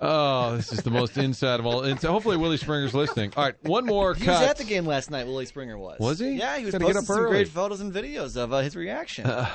Oh, 0.00 0.56
this 0.56 0.72
is 0.72 0.82
the 0.82 0.90
most 0.90 1.16
inside 1.18 1.58
of 1.60 1.66
all. 1.66 1.82
And 1.84 1.98
so 2.00 2.12
hopefully 2.12 2.36
Willie 2.36 2.58
Springer's 2.58 2.94
listening. 2.94 3.32
All 3.36 3.44
right, 3.44 3.54
one 3.64 3.86
more 3.86 4.14
He 4.14 4.24
cut. 4.24 4.40
was 4.40 4.48
at 4.50 4.56
the 4.58 4.64
game 4.64 4.84
last 4.86 5.10
night. 5.10 5.26
Willie 5.26 5.46
Springer 5.46 5.78
was. 5.78 5.98
Was 5.98 6.18
he? 6.18 6.32
Yeah, 6.32 6.58
he 6.58 6.64
was 6.66 6.72
Gotta 6.72 6.84
get 6.84 6.94
posting 6.94 7.06
some 7.14 7.24
early. 7.24 7.30
great 7.30 7.48
photos 7.48 7.80
and 7.80 7.92
videos 7.92 8.36
of 8.36 8.52
uh, 8.52 8.60
his 8.60 8.76
reaction. 8.76 9.30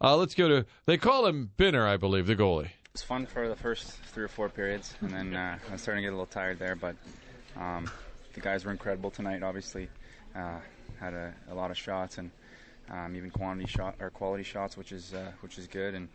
Uh, 0.00 0.16
let's 0.16 0.34
go 0.36 0.46
to. 0.48 0.64
They 0.86 0.96
call 0.96 1.26
him 1.26 1.50
Binner, 1.58 1.84
I 1.84 1.96
believe, 1.96 2.28
the 2.28 2.36
goalie. 2.36 2.66
It 2.66 2.70
was 2.92 3.02
fun 3.02 3.26
for 3.26 3.48
the 3.48 3.56
first 3.56 3.90
three 4.12 4.22
or 4.22 4.28
four 4.28 4.48
periods, 4.48 4.94
and 5.00 5.10
then 5.10 5.34
uh, 5.34 5.58
I 5.68 5.72
was 5.72 5.82
starting 5.82 6.02
to 6.04 6.06
get 6.06 6.12
a 6.12 6.16
little 6.16 6.26
tired 6.26 6.60
there. 6.60 6.76
But 6.76 6.94
um, 7.56 7.90
the 8.32 8.40
guys 8.40 8.64
were 8.64 8.70
incredible 8.70 9.10
tonight. 9.10 9.42
Obviously, 9.42 9.88
uh, 10.36 10.60
had 11.00 11.14
a, 11.14 11.34
a 11.50 11.54
lot 11.54 11.72
of 11.72 11.76
shots, 11.76 12.18
and 12.18 12.30
um, 12.92 13.16
even 13.16 13.30
quantity 13.30 13.66
shot 13.68 13.96
or 13.98 14.10
quality 14.10 14.44
shots, 14.44 14.76
which 14.76 14.92
is 14.92 15.12
uh, 15.14 15.32
which 15.40 15.58
is 15.58 15.66
good. 15.66 15.94
And 15.96 16.08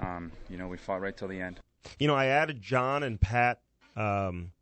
um, 0.00 0.32
you 0.48 0.56
know, 0.56 0.68
we 0.68 0.78
fought 0.78 1.02
right 1.02 1.14
till 1.14 1.28
the 1.28 1.38
end. 1.38 1.60
You 1.98 2.06
know, 2.06 2.14
I 2.14 2.26
added 2.26 2.60
John 2.60 3.02
and 3.02 3.20
Pat 3.20 3.60
um, 3.96 4.52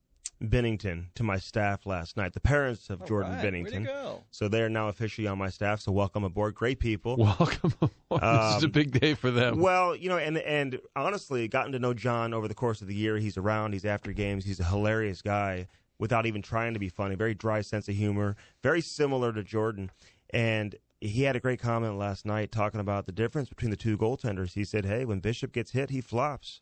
Binnington 0.42 1.06
to 1.14 1.22
my 1.22 1.38
staff 1.38 1.86
last 1.86 2.16
night. 2.16 2.32
The 2.34 2.40
parents 2.40 2.90
of 2.90 3.04
Jordan 3.06 3.32
right. 3.32 3.44
Way 3.52 3.62
to 3.62 3.70
Binnington. 3.70 3.84
go. 3.86 4.22
So 4.30 4.48
they 4.48 4.62
are 4.62 4.68
now 4.68 4.88
officially 4.88 5.26
on 5.26 5.38
my 5.38 5.48
staff. 5.48 5.80
So 5.80 5.92
welcome 5.92 6.24
aboard. 6.24 6.54
Great 6.54 6.78
people. 6.80 7.16
Welcome 7.16 7.72
aboard. 7.80 7.92
this 8.22 8.56
is 8.56 8.62
a 8.62 8.66
Um, 8.66 8.70
big 8.72 8.98
day 9.00 9.14
for 9.14 9.30
them. 9.30 9.60
Well, 9.60 9.96
you 9.96 10.08
know, 10.08 10.18
and 10.18 10.38
and 10.38 10.78
honestly, 10.96 11.48
gotten 11.48 11.72
to 11.72 11.78
know 11.78 11.94
John 11.94 12.34
over 12.34 12.48
the 12.48 12.54
course 12.54 12.82
of 12.82 12.88
the 12.88 12.94
year. 12.94 13.16
He's 13.18 13.36
around. 13.36 13.72
He's 13.72 13.84
after 13.84 14.12
games. 14.12 14.44
He's 14.44 14.60
a 14.60 14.64
hilarious 14.64 15.22
guy 15.22 15.68
without 15.98 16.26
even 16.26 16.42
trying 16.42 16.74
to 16.74 16.80
be 16.80 16.88
funny. 16.88 17.14
Very 17.14 17.34
dry 17.34 17.60
sense 17.60 17.88
of 17.88 17.94
humor. 17.94 18.36
Very 18.62 18.80
similar 18.80 19.32
to 19.32 19.42
Jordan. 19.44 19.90
And 20.30 20.74
he 21.00 21.22
had 21.22 21.36
a 21.36 21.40
great 21.40 21.60
comment 21.60 21.96
last 21.96 22.26
night 22.26 22.50
talking 22.50 22.80
about 22.80 23.06
the 23.06 23.12
difference 23.12 23.48
between 23.48 23.70
the 23.70 23.76
two 23.76 23.96
goaltenders. 23.96 24.54
He 24.54 24.64
said, 24.64 24.84
"Hey, 24.84 25.04
when 25.04 25.20
Bishop 25.20 25.52
gets 25.52 25.70
hit, 25.70 25.90
he 25.90 26.00
flops. 26.00 26.60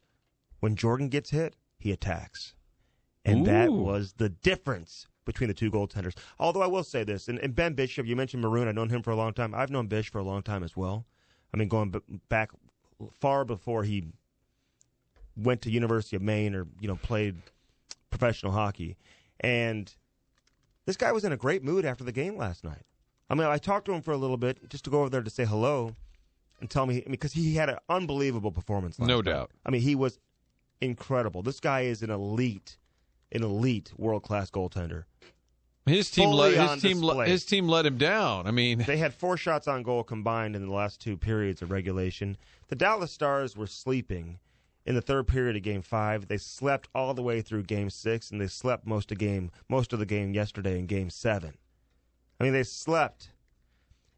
When 0.62 0.76
Jordan 0.76 1.09
gets 1.09 1.31
hit, 1.31 1.57
he 1.76 1.90
attacks." 1.90 2.54
And 3.25 3.45
that 3.47 3.73
was 3.73 4.14
the 4.14 4.28
difference 4.28 5.07
between 5.25 5.49
the 5.49 5.54
two 5.54 5.71
goaltenders. 5.71 6.14
Although 6.38 6.62
I 6.62 6.66
will 6.66 6.83
say 6.85 7.04
this, 7.04 7.28
and, 7.28 7.38
and 7.40 7.54
Ben 7.54 7.75
Bishop, 7.75 8.07
you 8.07 8.16
mentioned 8.16 8.42
Maroon. 8.42 8.66
I've 8.69 8.75
known 8.75 8.88
him 8.88 9.02
for 9.02 9.11
a 9.11 9.16
long 9.16 9.33
time. 9.33 9.54
I've 9.54 9.71
known 9.71 9.87
Bish 9.88 10.11
for 10.11 10.19
a 10.19 10.25
long 10.25 10.42
time 10.42 10.62
as 10.62 10.76
well. 10.76 11.04
I 11.52 11.57
mean, 11.57 11.69
going 11.69 11.90
b- 11.90 12.00
back 12.28 12.50
far 13.21 13.45
before 13.45 13.83
he 13.85 14.07
went 15.37 15.62
to 15.62 15.71
University 15.71 16.16
of 16.16 16.23
Maine 16.23 16.54
or 16.54 16.66
you 16.81 16.88
know 16.88 16.97
played 16.97 17.37
professional 18.11 18.52
hockey. 18.52 18.97
And 19.40 19.92
this 20.87 20.97
guy 20.97 21.11
was 21.12 21.25
in 21.25 21.33
a 21.33 21.37
great 21.37 21.62
mood 21.64 21.85
after 21.85 22.04
the 22.04 22.12
game 22.12 22.37
last 22.37 22.62
night. 22.64 22.83
I 23.31 23.35
mean, 23.35 23.47
I 23.47 23.59
talked 23.59 23.87
to 23.87 23.92
him 23.92 24.02
for 24.02 24.12
a 24.12 24.16
little 24.16 24.37
bit 24.37 24.69
just 24.69 24.85
to 24.85 24.90
go 24.90 25.00
over 25.00 25.11
there 25.11 25.23
to 25.23 25.31
say 25.31 25.45
hello 25.45 25.95
and 26.61 26.69
tell 26.71 26.87
me 26.87 27.02
because 27.09 27.33
he 27.33 27.54
had 27.54 27.69
an 27.71 27.78
unbelievable 27.88 28.52
performance. 28.52 28.99
Last 28.99 29.09
No 29.09 29.16
night. 29.16 29.25
doubt. 29.25 29.50
I 29.64 29.71
mean, 29.71 29.81
he 29.83 29.95
was 29.95 30.19
incredible. 30.82 31.42
This 31.42 31.60
guy 31.60 31.82
is 31.82 32.02
an 32.02 32.10
elite, 32.10 32.76
an 33.30 33.42
elite 33.42 33.92
world 33.96 34.22
class 34.22 34.50
goaltender. 34.50 35.04
his 35.86 36.10
team 36.10 36.30
fully 36.30 36.56
let 36.56 36.70
his 36.72 36.82
team 36.82 37.00
display. 37.00 37.28
his 37.28 37.44
team 37.44 37.68
let 37.68 37.86
him 37.86 37.96
down. 37.96 38.46
I 38.46 38.50
mean, 38.50 38.78
They 38.78 38.96
had 38.98 39.14
four 39.14 39.36
shots 39.36 39.68
on 39.68 39.82
goal 39.82 40.02
combined 40.02 40.56
in 40.56 40.66
the 40.66 40.72
last 40.72 41.00
two 41.00 41.16
periods 41.16 41.62
of 41.62 41.70
regulation. 41.70 42.36
The 42.68 42.76
Dallas 42.76 43.12
Stars 43.12 43.56
were 43.56 43.66
sleeping 43.66 44.38
in 44.84 44.94
the 44.94 45.00
third 45.00 45.28
period 45.28 45.56
of 45.56 45.62
Game 45.62 45.82
Five. 45.82 46.26
They 46.26 46.38
slept 46.38 46.88
all 46.94 47.14
the 47.14 47.22
way 47.22 47.40
through 47.40 47.62
Game 47.62 47.88
Six, 47.90 48.30
and 48.30 48.40
they 48.40 48.48
slept 48.48 48.86
most 48.86 49.12
of 49.12 49.18
game 49.18 49.50
most 49.68 49.92
of 49.92 49.98
the 49.98 50.06
game 50.06 50.34
yesterday 50.34 50.78
in 50.78 50.86
Game 50.86 51.10
Seven. 51.10 51.54
I 52.40 52.44
mean, 52.44 52.52
they 52.52 52.64
slept, 52.64 53.30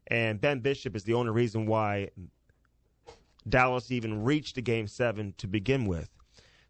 and 0.07 0.41
Ben 0.41 0.59
Bishop 0.59 0.95
is 0.95 1.03
the 1.03 1.13
only 1.13 1.31
reason 1.31 1.67
why 1.67 2.09
Dallas 3.47 3.91
even 3.91 4.23
reached 4.23 4.57
a 4.57 4.61
Game 4.61 4.87
Seven 4.87 5.35
to 5.37 5.47
begin 5.47 5.85
with. 5.85 6.09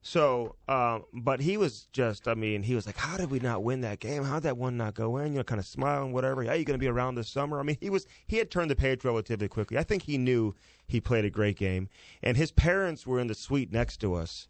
So, 0.07 0.55
uh, 0.67 0.99
but 1.13 1.41
he 1.41 1.57
was 1.57 1.87
just, 1.91 2.27
I 2.27 2.35
mean, 2.35 2.61
he 2.61 2.75
was 2.75 2.85
like, 2.85 2.95
how 2.95 3.17
did 3.17 3.31
we 3.31 3.39
not 3.39 3.63
win 3.63 3.81
that 3.81 3.99
game? 3.99 4.23
How 4.23 4.35
did 4.35 4.43
that 4.43 4.55
one 4.55 4.77
not 4.77 4.93
go 4.93 5.17
in? 5.17 5.31
You 5.31 5.39
know, 5.39 5.43
kind 5.43 5.57
of 5.57 5.65
smiling, 5.65 6.13
whatever. 6.13 6.43
How 6.43 6.51
Are 6.51 6.55
you 6.55 6.63
going 6.63 6.75
to 6.75 6.79
be 6.79 6.87
around 6.87 7.15
this 7.15 7.27
summer? 7.27 7.59
I 7.59 7.63
mean, 7.63 7.77
he 7.81 7.89
was, 7.89 8.05
he 8.27 8.37
had 8.37 8.51
turned 8.51 8.69
the 8.69 8.75
page 8.75 9.03
relatively 9.03 9.47
quickly. 9.47 9.79
I 9.79 9.83
think 9.83 10.03
he 10.03 10.19
knew 10.19 10.53
he 10.85 11.01
played 11.01 11.25
a 11.25 11.31
great 11.31 11.57
game. 11.57 11.89
And 12.21 12.37
his 12.37 12.51
parents 12.51 13.07
were 13.07 13.19
in 13.19 13.25
the 13.25 13.33
suite 13.33 13.71
next 13.73 13.97
to 14.01 14.13
us, 14.13 14.47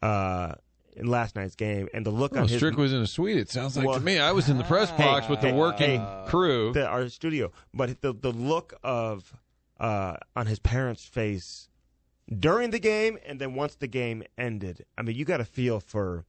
uh, 0.00 0.52
in 0.94 1.08
last 1.08 1.34
night's 1.34 1.56
game. 1.56 1.88
And 1.92 2.06
the 2.06 2.10
look 2.12 2.36
oh, 2.36 2.42
on 2.42 2.46
his, 2.46 2.58
Strick 2.58 2.76
was 2.76 2.92
in 2.92 3.00
a 3.00 3.06
suite. 3.08 3.38
It 3.38 3.50
sounds 3.50 3.76
like 3.76 3.84
Well- 3.84 3.98
to 3.98 4.04
me. 4.04 4.20
I 4.20 4.30
was 4.30 4.48
in 4.48 4.58
the 4.58 4.64
press 4.64 4.92
box 4.92 5.28
with 5.28 5.40
the 5.40 5.52
working 5.52 6.00
hey, 6.00 6.24
crew. 6.28 6.72
the, 6.72 6.86
our 6.86 7.08
studio. 7.08 7.50
But 7.74 8.00
the, 8.00 8.12
the 8.12 8.30
look 8.30 8.74
of, 8.84 9.36
uh, 9.80 10.18
on 10.36 10.46
his 10.46 10.60
parents' 10.60 11.04
face 11.04 11.68
during 12.38 12.70
the 12.70 12.78
game 12.78 13.18
and 13.26 13.40
then 13.40 13.54
once 13.54 13.74
the 13.74 13.86
game 13.86 14.22
ended. 14.38 14.84
I 14.96 15.02
mean, 15.02 15.16
you 15.16 15.24
got 15.24 15.38
to 15.38 15.44
feel 15.44 15.80
for 15.80 16.24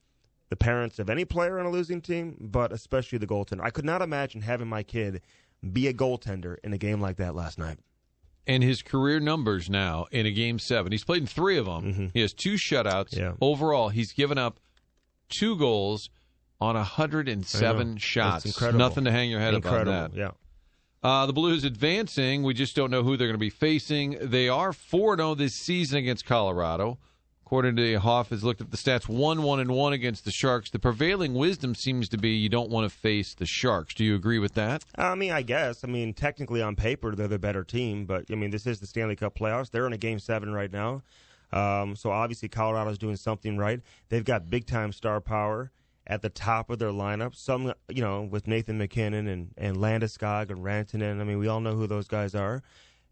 the 0.50 0.56
parents 0.56 1.00
of 1.00 1.10
any 1.10 1.26
player 1.26 1.60
on 1.60 1.66
a 1.66 1.70
losing 1.70 2.02
team, 2.02 2.38
but 2.40 2.72
especially 2.72 3.18
the 3.18 3.28
goaltender. 3.28 3.62
I 3.62 3.70
could 3.70 3.86
not 3.86 4.02
imagine 4.02 4.42
having 4.42 4.68
my 4.68 4.84
kid 4.84 5.22
be 5.72 5.88
a 5.88 5.94
goaltender 5.94 6.58
in 6.64 6.74
a 6.74 6.78
game 6.78 7.00
like 7.02 7.18
that 7.18 7.36
last 7.36 7.58
night. 7.58 7.78
and 8.46 8.62
his 8.62 8.82
career 8.82 9.20
numbers 9.22 9.70
now 9.70 10.06
in 10.12 10.26
a 10.26 10.32
game 10.32 10.60
seven. 10.60 10.92
He's 10.92 11.06
played 11.06 11.22
in 11.22 11.28
three 11.28 11.58
of 11.58 11.66
them. 11.66 12.12
He 12.14 12.20
has 12.22 12.34
two 12.34 12.54
shutouts. 12.56 13.12
Mm-hmm. 13.12 13.20
Yeah. 13.22 13.34
Overall, 13.40 13.90
he's 13.90 14.12
given 14.12 14.38
up 14.38 14.60
two 15.30 15.56
goals 15.58 16.10
on 16.60 16.76
I 16.76 16.80
107 16.80 17.98
shots. 17.98 18.62
Nothing 18.74 19.06
to 19.06 19.12
hang 19.12 19.30
your 19.32 19.40
head 19.40 19.54
Incredible. 19.54 19.94
on 19.94 20.12
that. 20.12 20.18
Yeah. 20.18 20.32
Uh, 21.04 21.26
the 21.26 21.34
Blues 21.34 21.66
advancing. 21.66 22.44
We 22.44 22.54
just 22.54 22.78
don't 22.78 22.90
know 22.90 23.04
who 23.04 23.18
they're 23.18 23.28
going 23.28 23.36
to 23.36 23.38
be 23.38 23.50
facing. 23.50 24.18
They 24.22 24.48
are 24.48 24.72
4 24.72 25.18
0 25.18 25.36
this 25.36 25.56
season 25.56 25.98
against 25.98 26.26
Colorado. 26.26 26.98
According 27.46 27.76
to 27.76 28.00
Hoff, 28.00 28.30
has 28.30 28.44
looked 28.44 28.62
at 28.62 28.72
the 28.72 28.78
stats 28.78 29.10
1 29.10 29.44
1 29.44 29.60
and 29.60 29.72
1 29.72 29.94
against 29.94 30.24
the 30.24 30.32
Sharks. 30.32 30.72
The 30.72 30.80
prevailing 30.80 31.34
wisdom 31.34 31.76
seems 31.76 32.08
to 32.10 32.18
be 32.18 32.30
you 32.30 32.48
don't 32.48 32.70
want 32.70 32.90
to 32.90 32.98
face 32.98 33.36
the 33.36 33.46
Sharks. 33.46 33.94
Do 33.94 34.06
you 34.06 34.16
agree 34.16 34.40
with 34.40 34.54
that? 34.54 34.86
I 34.96 35.14
mean, 35.16 35.32
I 35.32 35.42
guess. 35.42 35.84
I 35.84 35.88
mean, 35.88 36.14
technically 36.14 36.62
on 36.62 36.78
paper, 36.78 37.14
they're 37.14 37.28
the 37.28 37.38
better 37.38 37.66
team, 37.66 38.06
but 38.06 38.26
I 38.32 38.36
mean, 38.36 38.50
this 38.50 38.66
is 38.66 38.80
the 38.80 38.88
Stanley 38.88 39.18
Cup 39.18 39.36
playoffs. 39.36 39.72
They're 39.72 39.86
in 39.86 39.94
a 39.94 39.98
game 39.98 40.20
seven 40.20 40.54
right 40.54 40.72
now. 40.72 41.04
Um, 41.52 41.98
so 41.98 42.12
obviously, 42.12 42.48
Colorado's 42.48 42.98
doing 42.98 43.18
something 43.18 43.58
right. 43.58 43.82
They've 44.08 44.24
got 44.24 44.50
big 44.50 44.66
time 44.66 44.94
star 44.94 45.20
power 45.20 45.70
at 46.08 46.22
the 46.22 46.30
top 46.30 46.70
of 46.70 46.80
their 46.80 46.90
lineup. 46.90 47.36
Some, 47.36 47.74
you 47.90 48.02
know, 48.02 48.22
with 48.24 48.48
Nathan 48.48 48.78
MacKinnon 48.78 49.28
and, 49.28 49.52
and 49.58 49.78
Landeskog 49.78 50.50
and 50.50 50.64
Rantanen. 50.64 51.22
I 51.22 51.24
mean, 51.24 51.40
we 51.40 51.48
all 51.48 51.62
know 51.62 51.76
who 51.76 51.88
those 51.88 52.08
guys 52.08 52.36
are. 52.36 52.62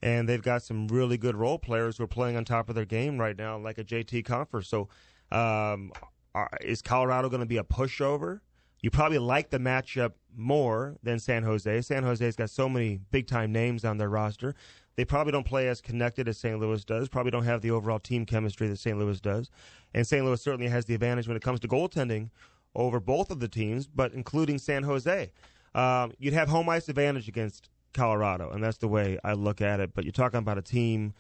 And 0.04 0.28
they've 0.28 0.42
got 0.42 0.64
some 0.64 0.88
really 0.88 1.18
good 1.18 1.36
role 1.36 1.60
players 1.60 1.98
who 1.98 2.04
are 2.04 2.08
playing 2.08 2.36
on 2.36 2.44
top 2.44 2.70
of 2.70 2.76
their 2.76 2.86
game 2.86 3.20
right 3.20 3.38
now, 3.38 3.58
like 3.58 3.78
a 3.78 3.84
JT 3.84 4.26
Compher. 4.26 4.66
So, 4.66 4.90
um, 5.32 5.92
are, 6.34 6.50
is 6.62 6.82
Colorado 6.82 7.30
going 7.30 7.42
to 7.42 7.46
be 7.46 7.58
a 7.58 7.64
pushover? 7.64 8.40
You 8.82 8.90
probably 8.90 9.20
like 9.20 9.52
the 9.52 9.60
matchup 9.60 10.14
more 10.36 10.98
than 11.04 11.20
San 11.20 11.44
Jose. 11.44 11.82
San 11.82 12.04
Jose's 12.04 12.36
got 12.36 12.50
so 12.50 12.68
many 12.68 13.00
big 13.12 13.28
time 13.28 13.52
names 13.52 13.86
on 13.86 13.98
their 13.98 14.10
roster. 14.10 14.56
They 14.96 15.06
probably 15.06 15.32
don't 15.32 15.46
play 15.46 15.68
as 15.68 15.82
connected 15.82 16.28
as 16.28 16.38
St. 16.38 16.60
Louis 16.60 16.84
does. 16.84 17.08
Probably 17.08 17.32
don't 17.32 17.46
have 17.46 17.62
the 17.62 17.72
overall 17.72 18.00
team 18.00 18.26
chemistry 18.26 18.68
that 18.68 18.78
St. 18.78 18.98
Louis 18.98 19.20
does. 19.22 19.50
And 19.94 20.06
St. 20.06 20.26
Louis 20.26 20.42
certainly 20.42 20.68
has 20.68 20.86
the 20.86 20.96
advantage 20.96 21.28
when 21.28 21.38
it 21.38 21.44
comes 21.44 21.60
to 21.62 21.68
goaltending 21.68 22.30
over 22.75 23.00
both 23.00 23.32
of 23.32 23.40
the 23.40 23.48
teams, 23.48 23.88
but 23.88 24.13
including 24.13 24.58
San 24.58 24.84
Jose. 24.84 25.32
Um, 25.74 26.13
you'd 26.20 26.34
have 26.34 26.50
home 26.50 26.70
ice 26.70 26.90
advantage 26.90 27.28
against 27.28 27.70
Colorado, 27.94 28.50
and 28.51 28.63
that's 28.63 28.78
the 28.78 28.88
way 28.88 29.20
I 29.24 29.34
look 29.34 29.62
at 29.62 29.80
it. 29.80 29.94
But 29.94 30.06
you're 30.06 30.12
talking 30.12 30.40
about 30.40 30.58
a 30.58 30.62
team 30.62 31.13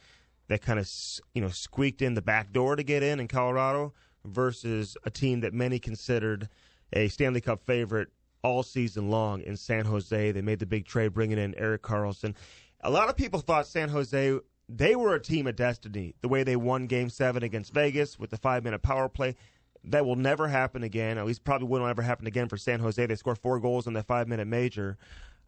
that 0.47 0.61
kind 0.61 0.79
of 0.79 0.89
you 1.33 1.41
know 1.41 1.49
squeaked 1.49 2.01
in 2.01 2.13
the 2.13 2.21
back 2.21 2.51
door 2.51 2.75
to 2.75 2.83
get 2.83 3.03
in 3.03 3.19
in 3.19 3.27
Colorado 3.27 3.93
versus 4.25 4.97
a 5.05 5.09
team 5.09 5.41
that 5.41 5.53
many 5.53 5.79
considered 5.79 6.49
a 6.93 7.07
Stanley 7.07 7.41
Cup 7.41 7.63
favorite 7.63 8.09
all 8.43 8.63
season 8.63 9.09
long 9.09 9.41
in 9.41 9.55
San 9.55 9.85
Jose. 9.85 10.31
They 10.31 10.41
made 10.41 10.59
the 10.59 10.65
big 10.65 10.85
trade 10.85 11.13
bringing 11.13 11.37
in 11.37 11.55
Erik 11.55 11.83
Karlsson. 11.83 12.35
A 12.81 12.89
lot 12.89 13.09
of 13.09 13.15
people 13.15 13.39
thought 13.39 13.67
San 13.67 13.89
Jose 13.89 14.39
they 14.77 14.95
were 14.95 15.15
a 15.15 15.21
team 15.21 15.47
of 15.47 15.55
destiny. 15.55 16.15
The 16.21 16.27
way 16.27 16.43
they 16.43 16.55
won 16.55 16.87
Game 16.87 17.09
Seven 17.09 17.43
against 17.43 17.73
Vegas 17.73 18.17
with 18.17 18.29
the 18.29 18.37
five 18.37 18.63
minute 18.63 18.81
power 18.81 19.09
play. 19.09 19.35
That 19.85 20.05
will 20.05 20.15
never 20.15 20.47
happen 20.47 20.83
again. 20.83 21.17
At 21.17 21.25
least 21.25 21.43
probably 21.43 21.67
won't 21.67 21.83
ever 21.89 22.01
happen 22.01 22.27
again 22.27 22.47
for 22.47 22.57
San 22.57 22.79
Jose. 22.79 23.03
They 23.03 23.15
scored 23.15 23.39
four 23.39 23.59
goals 23.59 23.87
in 23.87 23.93
that 23.93 24.05
five 24.05 24.27
minute 24.27 24.47
major. 24.47 24.97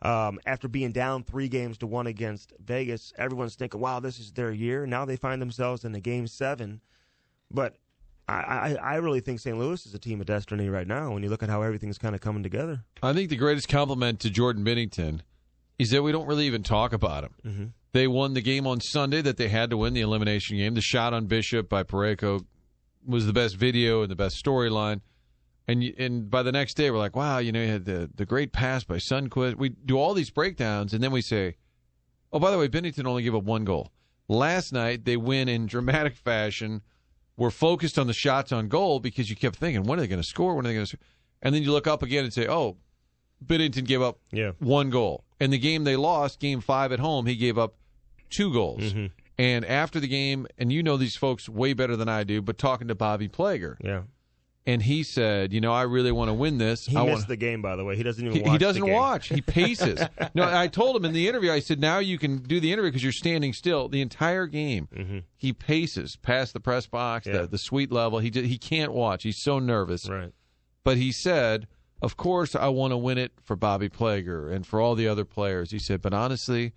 Um, 0.01 0.39
after 0.45 0.67
being 0.67 0.91
down 0.91 1.23
three 1.23 1.47
games 1.47 1.77
to 1.77 1.87
one 1.87 2.07
against 2.07 2.51
Vegas, 2.59 3.13
everyone's 3.17 3.55
thinking, 3.55 3.79
"Wow, 3.79 3.99
this 3.99 4.19
is 4.19 4.31
their 4.31 4.51
year." 4.51 4.85
Now 4.85 5.05
they 5.05 5.15
find 5.15 5.41
themselves 5.41 5.85
in 5.85 5.95
a 5.95 6.01
game 6.01 6.27
seven. 6.27 6.81
But 7.51 7.77
I, 8.27 8.33
I, 8.33 8.77
I 8.81 8.95
really 8.95 9.19
think 9.19 9.39
St. 9.39 9.57
Louis 9.57 9.85
is 9.85 9.93
a 9.93 9.99
team 9.99 10.19
of 10.19 10.25
destiny 10.25 10.67
right 10.69 10.87
now. 10.87 11.13
When 11.13 11.23
you 11.23 11.29
look 11.29 11.43
at 11.43 11.49
how 11.49 11.61
everything's 11.61 11.97
kind 11.97 12.15
of 12.15 12.21
coming 12.21 12.43
together. 12.43 12.83
I 13.01 13.13
think 13.13 13.29
the 13.29 13.35
greatest 13.35 13.69
compliment 13.69 14.19
to 14.21 14.29
Jordan 14.29 14.65
Binnington 14.65 15.21
is 15.77 15.91
that 15.91 16.03
we 16.03 16.11
don't 16.11 16.27
really 16.27 16.47
even 16.47 16.63
talk 16.63 16.93
about 16.93 17.23
him. 17.23 17.33
Mm-hmm. 17.45 17.65
They 17.93 18.07
won 18.07 18.33
the 18.33 18.41
game 18.41 18.65
on 18.65 18.81
Sunday 18.81 19.21
that 19.21 19.37
they 19.37 19.49
had 19.49 19.69
to 19.69 19.77
win 19.77 19.93
the 19.93 20.01
elimination 20.01 20.57
game. 20.57 20.73
The 20.73 20.81
shot 20.81 21.13
on 21.13 21.27
Bishop 21.27 21.69
by 21.69 21.83
Pareko 21.83 22.45
was 23.05 23.25
the 23.25 23.33
best 23.33 23.55
video 23.55 24.01
and 24.01 24.11
the 24.11 24.15
best 24.15 24.43
storyline. 24.43 25.01
And 25.67 25.81
and 25.97 26.29
by 26.29 26.43
the 26.43 26.51
next 26.51 26.73
day, 26.75 26.91
we're 26.91 26.97
like, 26.97 27.15
wow, 27.15 27.37
you 27.37 27.51
know, 27.51 27.61
you 27.61 27.67
had 27.69 27.85
the, 27.85 28.09
the 28.13 28.25
great 28.25 28.51
pass 28.51 28.83
by 28.83 28.97
Sundqvist. 28.97 29.55
We 29.55 29.69
do 29.69 29.97
all 29.97 30.13
these 30.13 30.29
breakdowns, 30.29 30.93
and 30.93 31.01
then 31.03 31.11
we 31.11 31.21
say, 31.21 31.55
oh, 32.33 32.39
by 32.39 32.51
the 32.51 32.57
way, 32.57 32.67
Binnington 32.67 33.05
only 33.05 33.23
gave 33.23 33.33
up 33.35 33.43
one 33.43 33.63
goal. 33.63 33.91
Last 34.27 34.73
night, 34.73 35.05
they 35.05 35.15
win 35.17 35.47
in 35.47 35.65
dramatic 35.65 36.15
fashion. 36.15 36.81
We're 37.37 37.49
focused 37.51 37.97
on 37.97 38.07
the 38.07 38.13
shots 38.13 38.51
on 38.51 38.67
goal 38.67 38.99
because 38.99 39.29
you 39.29 39.35
kept 39.35 39.55
thinking, 39.55 39.83
when 39.83 39.99
are 39.99 40.01
they 40.01 40.07
going 40.07 40.21
to 40.21 40.27
score? 40.27 40.55
When 40.55 40.65
are 40.65 40.69
they 40.69 40.73
going 40.75 40.85
to 40.85 40.89
score? 40.97 41.05
And 41.41 41.53
then 41.55 41.63
you 41.63 41.71
look 41.71 41.87
up 41.87 42.03
again 42.03 42.23
and 42.23 42.33
say, 42.33 42.47
oh, 42.47 42.77
Binnington 43.45 43.85
gave 43.85 44.01
up 44.01 44.19
Yeah. 44.31 44.51
one 44.59 44.89
goal. 44.89 45.23
And 45.39 45.51
the 45.51 45.57
game 45.57 45.83
they 45.83 45.95
lost, 45.95 46.39
game 46.39 46.61
five 46.61 46.91
at 46.91 46.99
home, 46.99 47.25
he 47.25 47.35
gave 47.35 47.57
up 47.57 47.75
two 48.29 48.53
goals. 48.53 48.81
Mm-hmm. 48.81 49.05
And 49.37 49.65
after 49.65 49.99
the 49.99 50.07
game, 50.07 50.45
and 50.57 50.71
you 50.71 50.83
know 50.83 50.97
these 50.97 51.15
folks 51.15 51.49
way 51.49 51.73
better 51.73 51.95
than 51.95 52.07
I 52.09 52.23
do, 52.23 52.41
but 52.41 52.57
talking 52.57 52.87
to 52.89 52.95
Bobby 52.95 53.27
Plager, 53.27 53.75
Yeah. 53.83 54.03
and 54.67 54.81
he 54.83 55.01
said, 55.01 55.51
"You 55.51 55.59
know, 55.59 55.73
I 55.73 55.81
really 55.83 56.11
want 56.11 56.29
to 56.29 56.33
win 56.35 56.59
this. 56.59 56.85
He 56.85 56.95
I 56.95 57.01
missed 57.03 57.13
wanna- 57.15 57.25
the 57.29 57.35
game, 57.37 57.61
by 57.63 57.75
the 57.75 57.83
way. 57.83 57.95
He 57.95 58.03
doesn't 58.03 58.23
even 58.23 58.37
he, 58.37 58.43
watch. 58.43 58.51
he 58.51 58.57
doesn't 58.59 58.87
watch. 58.89 59.29
He 59.29 59.41
paces. 59.41 59.99
no, 60.35 60.43
I 60.55 60.67
told 60.67 60.95
him 60.95 61.03
in 61.05 61.13
the 61.13 61.27
interview. 61.27 61.51
I 61.51 61.59
said, 61.61 61.79
"Now 61.79 61.97
you 61.97 62.19
can 62.19 62.43
do 62.43 62.59
the 62.59 62.71
interview 62.71 62.91
because 62.91 63.01
you're 63.03 63.11
standing 63.11 63.53
still 63.53 63.89
the 63.89 64.01
entire 64.01 64.45
game." 64.45 65.23
He 65.35 65.51
paces 65.51 66.15
past 66.15 66.53
the 66.53 66.59
press 66.59 66.85
box, 66.85 67.25
Mm-hmm. 67.25 67.35
Yeah. 67.35 67.41
the, 67.41 67.47
the 67.47 67.57
suite 67.57 67.91
level. 67.91 68.19
He 68.19 68.29
just, 68.29 68.45
he 68.45 68.57
can't 68.59 68.91
watch. 68.93 69.23
He's 69.23 69.41
so 69.41 69.57
nervous. 69.57 70.07
Right. 70.07 70.31
But 70.83 70.97
he 70.97 71.11
said, 71.11 71.67
"Of 72.03 72.17
course, 72.17 72.55
I 72.55 72.67
want 72.67 72.91
to 72.91 72.97
win 72.97 73.17
it 73.17 73.31
for 73.43 73.55
Bobby 73.55 73.89
Plager 73.89 74.53
and 74.53 74.67
for 74.67 74.79
all 74.79 74.93
the 74.93 75.07
other 75.07 75.25
players." 75.25 75.71
He 75.71 75.79
said, 75.79 76.01
"But 76.03 76.13
honestly, 76.13 76.73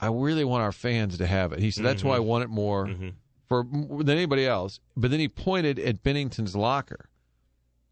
I 0.00 0.08
really 0.08 0.44
want 0.44 0.62
our 0.62 0.72
fans 0.72 1.18
to 1.18 1.26
have 1.26 1.52
it." 1.52 1.60
He 1.60 1.70
said, 1.70 1.84
"That's 1.84 2.04
why 2.04 2.16
I 2.16 2.18
mm-hmm. 2.18 2.26
want 2.26 2.44
it 2.44 2.50
more 2.50 2.86
mm-hmm. 2.86 3.08
for 3.48 3.64
than 3.64 4.16
anybody 4.16 4.46
else." 4.46 4.80
But 4.96 5.10
then 5.10 5.20
he 5.20 5.28
pointed 5.28 5.78
at 5.78 6.02
Binnington's 6.02 6.56
locker, 6.56 7.08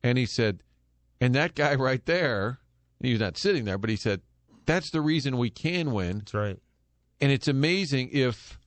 and 0.02 0.18
he 0.18 0.26
said, 0.26 0.62
"And 1.20 1.34
that 1.34 1.54
guy 1.54 1.74
right 1.74 2.04
there, 2.06 2.58
he 3.00 3.12
was 3.12 3.20
not 3.20 3.36
sitting 3.36 3.64
there, 3.64 3.78
but 3.78 3.90
he 3.90 3.96
said." 3.96 4.22
That's 4.66 4.90
the 4.90 5.00
reason 5.00 5.38
we 5.38 5.48
can 5.48 5.92
win. 5.92 6.18
That's 6.18 6.34
right. 6.34 6.58
And 7.20 7.32
it's 7.32 7.48
amazing 7.48 8.10
if 8.12 8.58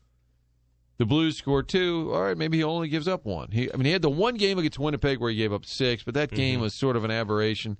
the 0.97 1.05
Blues 1.05 1.37
score 1.37 1.61
two. 1.61 2.09
All 2.13 2.23
right, 2.23 2.37
maybe 2.37 2.57
he 2.57 2.63
only 2.63 2.87
gives 2.87 3.07
up 3.07 3.25
one. 3.25 3.51
He, 3.51 3.71
I 3.71 3.75
mean, 3.75 3.85
he 3.85 3.91
had 3.91 4.01
the 4.01 4.09
one 4.09 4.35
game 4.35 4.57
against 4.57 4.79
Winnipeg 4.79 5.19
where 5.19 5.29
he 5.29 5.37
gave 5.37 5.53
up 5.53 5.65
six, 5.65 6.03
but 6.03 6.13
that 6.15 6.31
game 6.31 6.55
mm-hmm. 6.55 6.63
was 6.63 6.73
sort 6.73 6.95
of 6.95 7.03
an 7.03 7.11
aberration. 7.11 7.77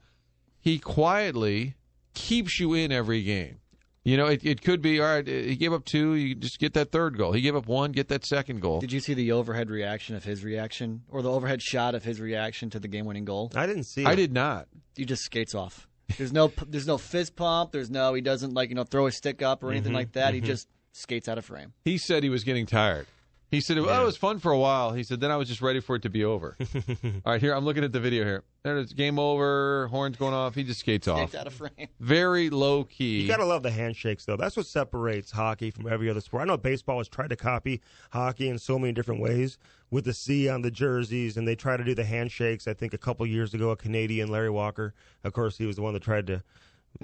He 0.60 0.78
quietly 0.78 1.76
keeps 2.14 2.60
you 2.60 2.74
in 2.74 2.92
every 2.92 3.24
game. 3.24 3.60
You 4.04 4.18
know, 4.18 4.28
it, 4.28 4.46
it 4.46 4.62
could 4.62 4.82
be 4.82 5.02
all 5.02 5.08
right. 5.08 5.28
He 5.28 5.56
gave 5.56 5.74
up 5.74 5.86
two. 5.86 6.16
You 6.16 6.34
just 6.34 6.60
get 6.60 6.74
that 6.74 6.92
third 6.92 7.18
goal. 7.18 7.34
He 7.34 7.42
gave 7.42 7.56
up 7.56 7.68
one. 7.68 7.92
Get 7.92 8.08
that 8.08 8.26
second 8.26 8.62
goal. 8.62 8.80
Did 8.80 8.94
you 8.94 9.00
see 9.00 9.14
the 9.14 9.34
overhead 9.34 9.70
reaction 9.70 10.16
of 10.16 10.24
his 10.24 10.44
reaction, 10.44 11.04
or 11.10 11.22
the 11.22 11.32
overhead 11.32 11.62
shot 11.62 11.96
of 11.96 12.04
his 12.04 12.22
reaction 12.22 12.70
to 12.72 12.80
the 12.80 12.88
game-winning 12.88 13.26
goal? 13.26 13.52
I 13.56 13.68
didn't 13.68 13.84
see. 13.84 14.06
I 14.06 14.14
it. 14.14 14.16
did 14.16 14.34
not. 14.34 14.68
He 14.96 15.06
just 15.06 15.24
skates 15.24 15.54
off. 15.54 15.88
There's 16.18 16.34
no, 16.34 16.52
there's 16.68 16.88
no 16.88 16.98
fist 16.98 17.36
pump. 17.36 17.72
There's 17.72 17.92
no, 17.92 18.14
he 18.14 18.22
doesn't 18.22 18.54
like 18.54 18.70
you 18.70 18.76
know 18.76 18.84
throw 18.84 19.06
his 19.06 19.16
stick 19.16 19.42
up 19.42 19.64
or 19.64 19.72
anything 19.72 19.90
mm-hmm. 19.90 19.98
like 19.98 20.14
that. 20.14 20.34
He 20.34 20.40
mm-hmm. 20.40 20.48
just 20.48 20.68
skates 20.94 21.28
out 21.28 21.38
of 21.38 21.46
frame. 21.46 21.74
He 21.86 21.98
said 21.98 22.24
he 22.24 22.30
was 22.30 22.44
getting 22.44 22.66
tired. 22.66 23.06
He 23.52 23.62
said, 23.62 23.80
oh, 23.80 23.86
well, 23.86 24.04
it 24.04 24.06
was 24.06 24.16
fun 24.16 24.38
for 24.38 24.52
a 24.52 24.60
while. 24.60 24.94
He 24.94 25.02
said, 25.02 25.20
then 25.20 25.32
I 25.32 25.36
was 25.36 25.48
just 25.48 25.62
ready 25.62 25.80
for 25.80 25.96
it 25.96 26.04
to 26.04 26.10
be 26.10 26.24
over. 26.24 26.56
All 27.04 27.12
right, 27.26 27.42
here, 27.42 27.56
I'm 27.56 27.66
looking 27.66 27.84
at 27.84 27.92
the 27.92 28.00
video 28.00 28.24
here. 28.24 28.44
There 28.62 28.78
it 28.78 28.84
is. 28.84 28.94
Game 28.94 29.18
over. 29.18 29.88
Horns 29.88 30.18
going 30.18 30.36
off. 30.36 30.54
He 30.54 30.64
just 30.64 30.82
skates 30.82 31.08
off. 31.08 31.18
Skates 31.18 31.36
out 31.36 31.48
of 31.48 31.54
frame. 31.54 31.88
Very 32.00 32.52
low 32.52 32.84
key. 32.84 33.22
You 33.22 33.28
gotta 33.28 33.46
love 33.46 33.64
the 33.64 33.72
handshakes, 33.72 34.26
though. 34.26 34.36
That's 34.38 34.56
what 34.56 34.68
separates 34.68 35.32
hockey 35.32 35.72
from 35.72 35.88
every 35.88 36.12
other 36.12 36.22
sport. 36.22 36.44
I 36.44 36.46
know 36.46 36.58
baseball 36.58 37.00
has 37.00 37.08
tried 37.08 37.32
to 37.32 37.36
copy 37.36 37.82
hockey 38.12 38.50
in 38.50 38.60
so 38.60 38.78
many 38.78 38.94
different 38.94 39.20
ways 39.20 39.58
with 39.90 40.06
the 40.06 40.14
C 40.14 40.48
on 40.48 40.62
the 40.62 40.70
jerseys, 40.70 41.36
and 41.36 41.48
they 41.48 41.56
try 41.56 41.76
to 41.76 41.84
do 41.84 41.96
the 41.96 42.04
handshakes. 42.04 42.68
I 42.68 42.76
think 42.76 42.94
a 42.94 43.00
couple 43.00 43.26
years 43.26 43.56
ago, 43.56 43.72
a 43.72 43.76
Canadian, 43.76 44.30
Larry 44.30 44.52
Walker, 44.52 44.94
of 45.24 45.34
course, 45.34 45.58
he 45.58 45.66
was 45.66 45.78
the 45.78 45.82
one 45.82 45.94
that 45.94 46.04
tried 46.04 46.28
to, 46.28 46.44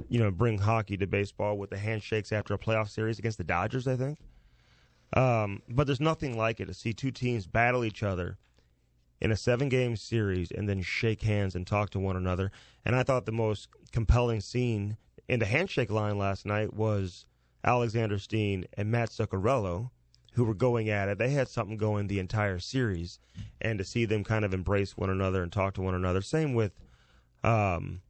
you 0.09 0.19
know, 0.19 0.29
bring 0.29 0.59
hockey 0.59 0.95
to 0.97 1.07
baseball 1.07 1.57
with 1.57 1.71
the 1.71 1.77
handshakes 1.77 2.31
after 2.31 2.53
a 2.53 2.59
playoff 2.59 2.89
series 2.89 3.17
against 3.17 3.39
the 3.39 3.43
Dodgers, 3.43 3.87
I 3.87 3.95
think. 3.95 4.19
Um, 5.13 5.61
but 5.69 5.87
there's 5.87 6.01
nothing 6.01 6.37
like 6.37 6.59
it 6.59 6.65
to 6.65 6.73
see 6.73 6.93
two 6.93 7.11
teams 7.11 7.47
battle 7.47 7.85
each 7.85 8.03
other 8.03 8.37
in 9.21 9.31
a 9.31 9.37
seven 9.37 9.69
game 9.69 9.95
series 9.95 10.51
and 10.51 10.67
then 10.67 10.81
shake 10.81 11.21
hands 11.21 11.55
and 11.55 11.65
talk 11.65 11.89
to 11.91 11.99
one 11.99 12.17
another. 12.17 12.51
And 12.83 12.95
I 12.95 13.03
thought 13.03 13.25
the 13.25 13.31
most 13.31 13.69
compelling 13.91 14.41
scene 14.41 14.97
in 15.27 15.39
the 15.39 15.45
handshake 15.45 15.89
line 15.89 16.17
last 16.17 16.45
night 16.45 16.73
was 16.73 17.25
Alexander 17.63 18.19
Steen 18.19 18.65
and 18.77 18.91
Matt 18.91 19.09
Zuccarello, 19.09 19.89
who 20.33 20.43
were 20.43 20.53
going 20.53 20.89
at 20.89 21.09
it. 21.09 21.17
They 21.17 21.29
had 21.29 21.47
something 21.47 21.77
going 21.77 22.07
the 22.07 22.19
entire 22.19 22.59
series, 22.59 23.19
and 23.61 23.79
to 23.79 23.85
see 23.85 24.05
them 24.05 24.23
kind 24.23 24.45
of 24.45 24.53
embrace 24.53 24.97
one 24.97 25.09
another 25.09 25.41
and 25.41 25.51
talk 25.51 25.73
to 25.75 25.81
one 25.81 25.95
another. 25.95 26.21
Same 26.21 26.53
with, 26.53 26.73
um, 27.43 28.01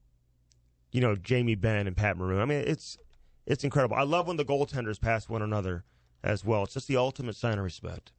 you 0.91 1.01
know, 1.01 1.15
Jamie 1.15 1.55
Benn 1.55 1.87
and 1.87 1.95
Pat 1.95 2.17
Maroon. 2.17 2.41
I 2.41 2.45
mean, 2.45 2.63
it's 2.65 2.97
it's 3.45 3.63
incredible. 3.63 3.95
I 3.95 4.03
love 4.03 4.27
when 4.27 4.37
the 4.37 4.45
goaltenders 4.45 4.99
pass 4.99 5.29
one 5.29 5.43
another 5.43 5.85
as 6.25 6.43
well. 6.43 6.63
It's 6.63 6.73
just 6.73 6.87
the 6.87 6.97
ultimate 6.97 7.35
sign 7.35 7.57
of 7.57 7.63
respect. 7.63 8.11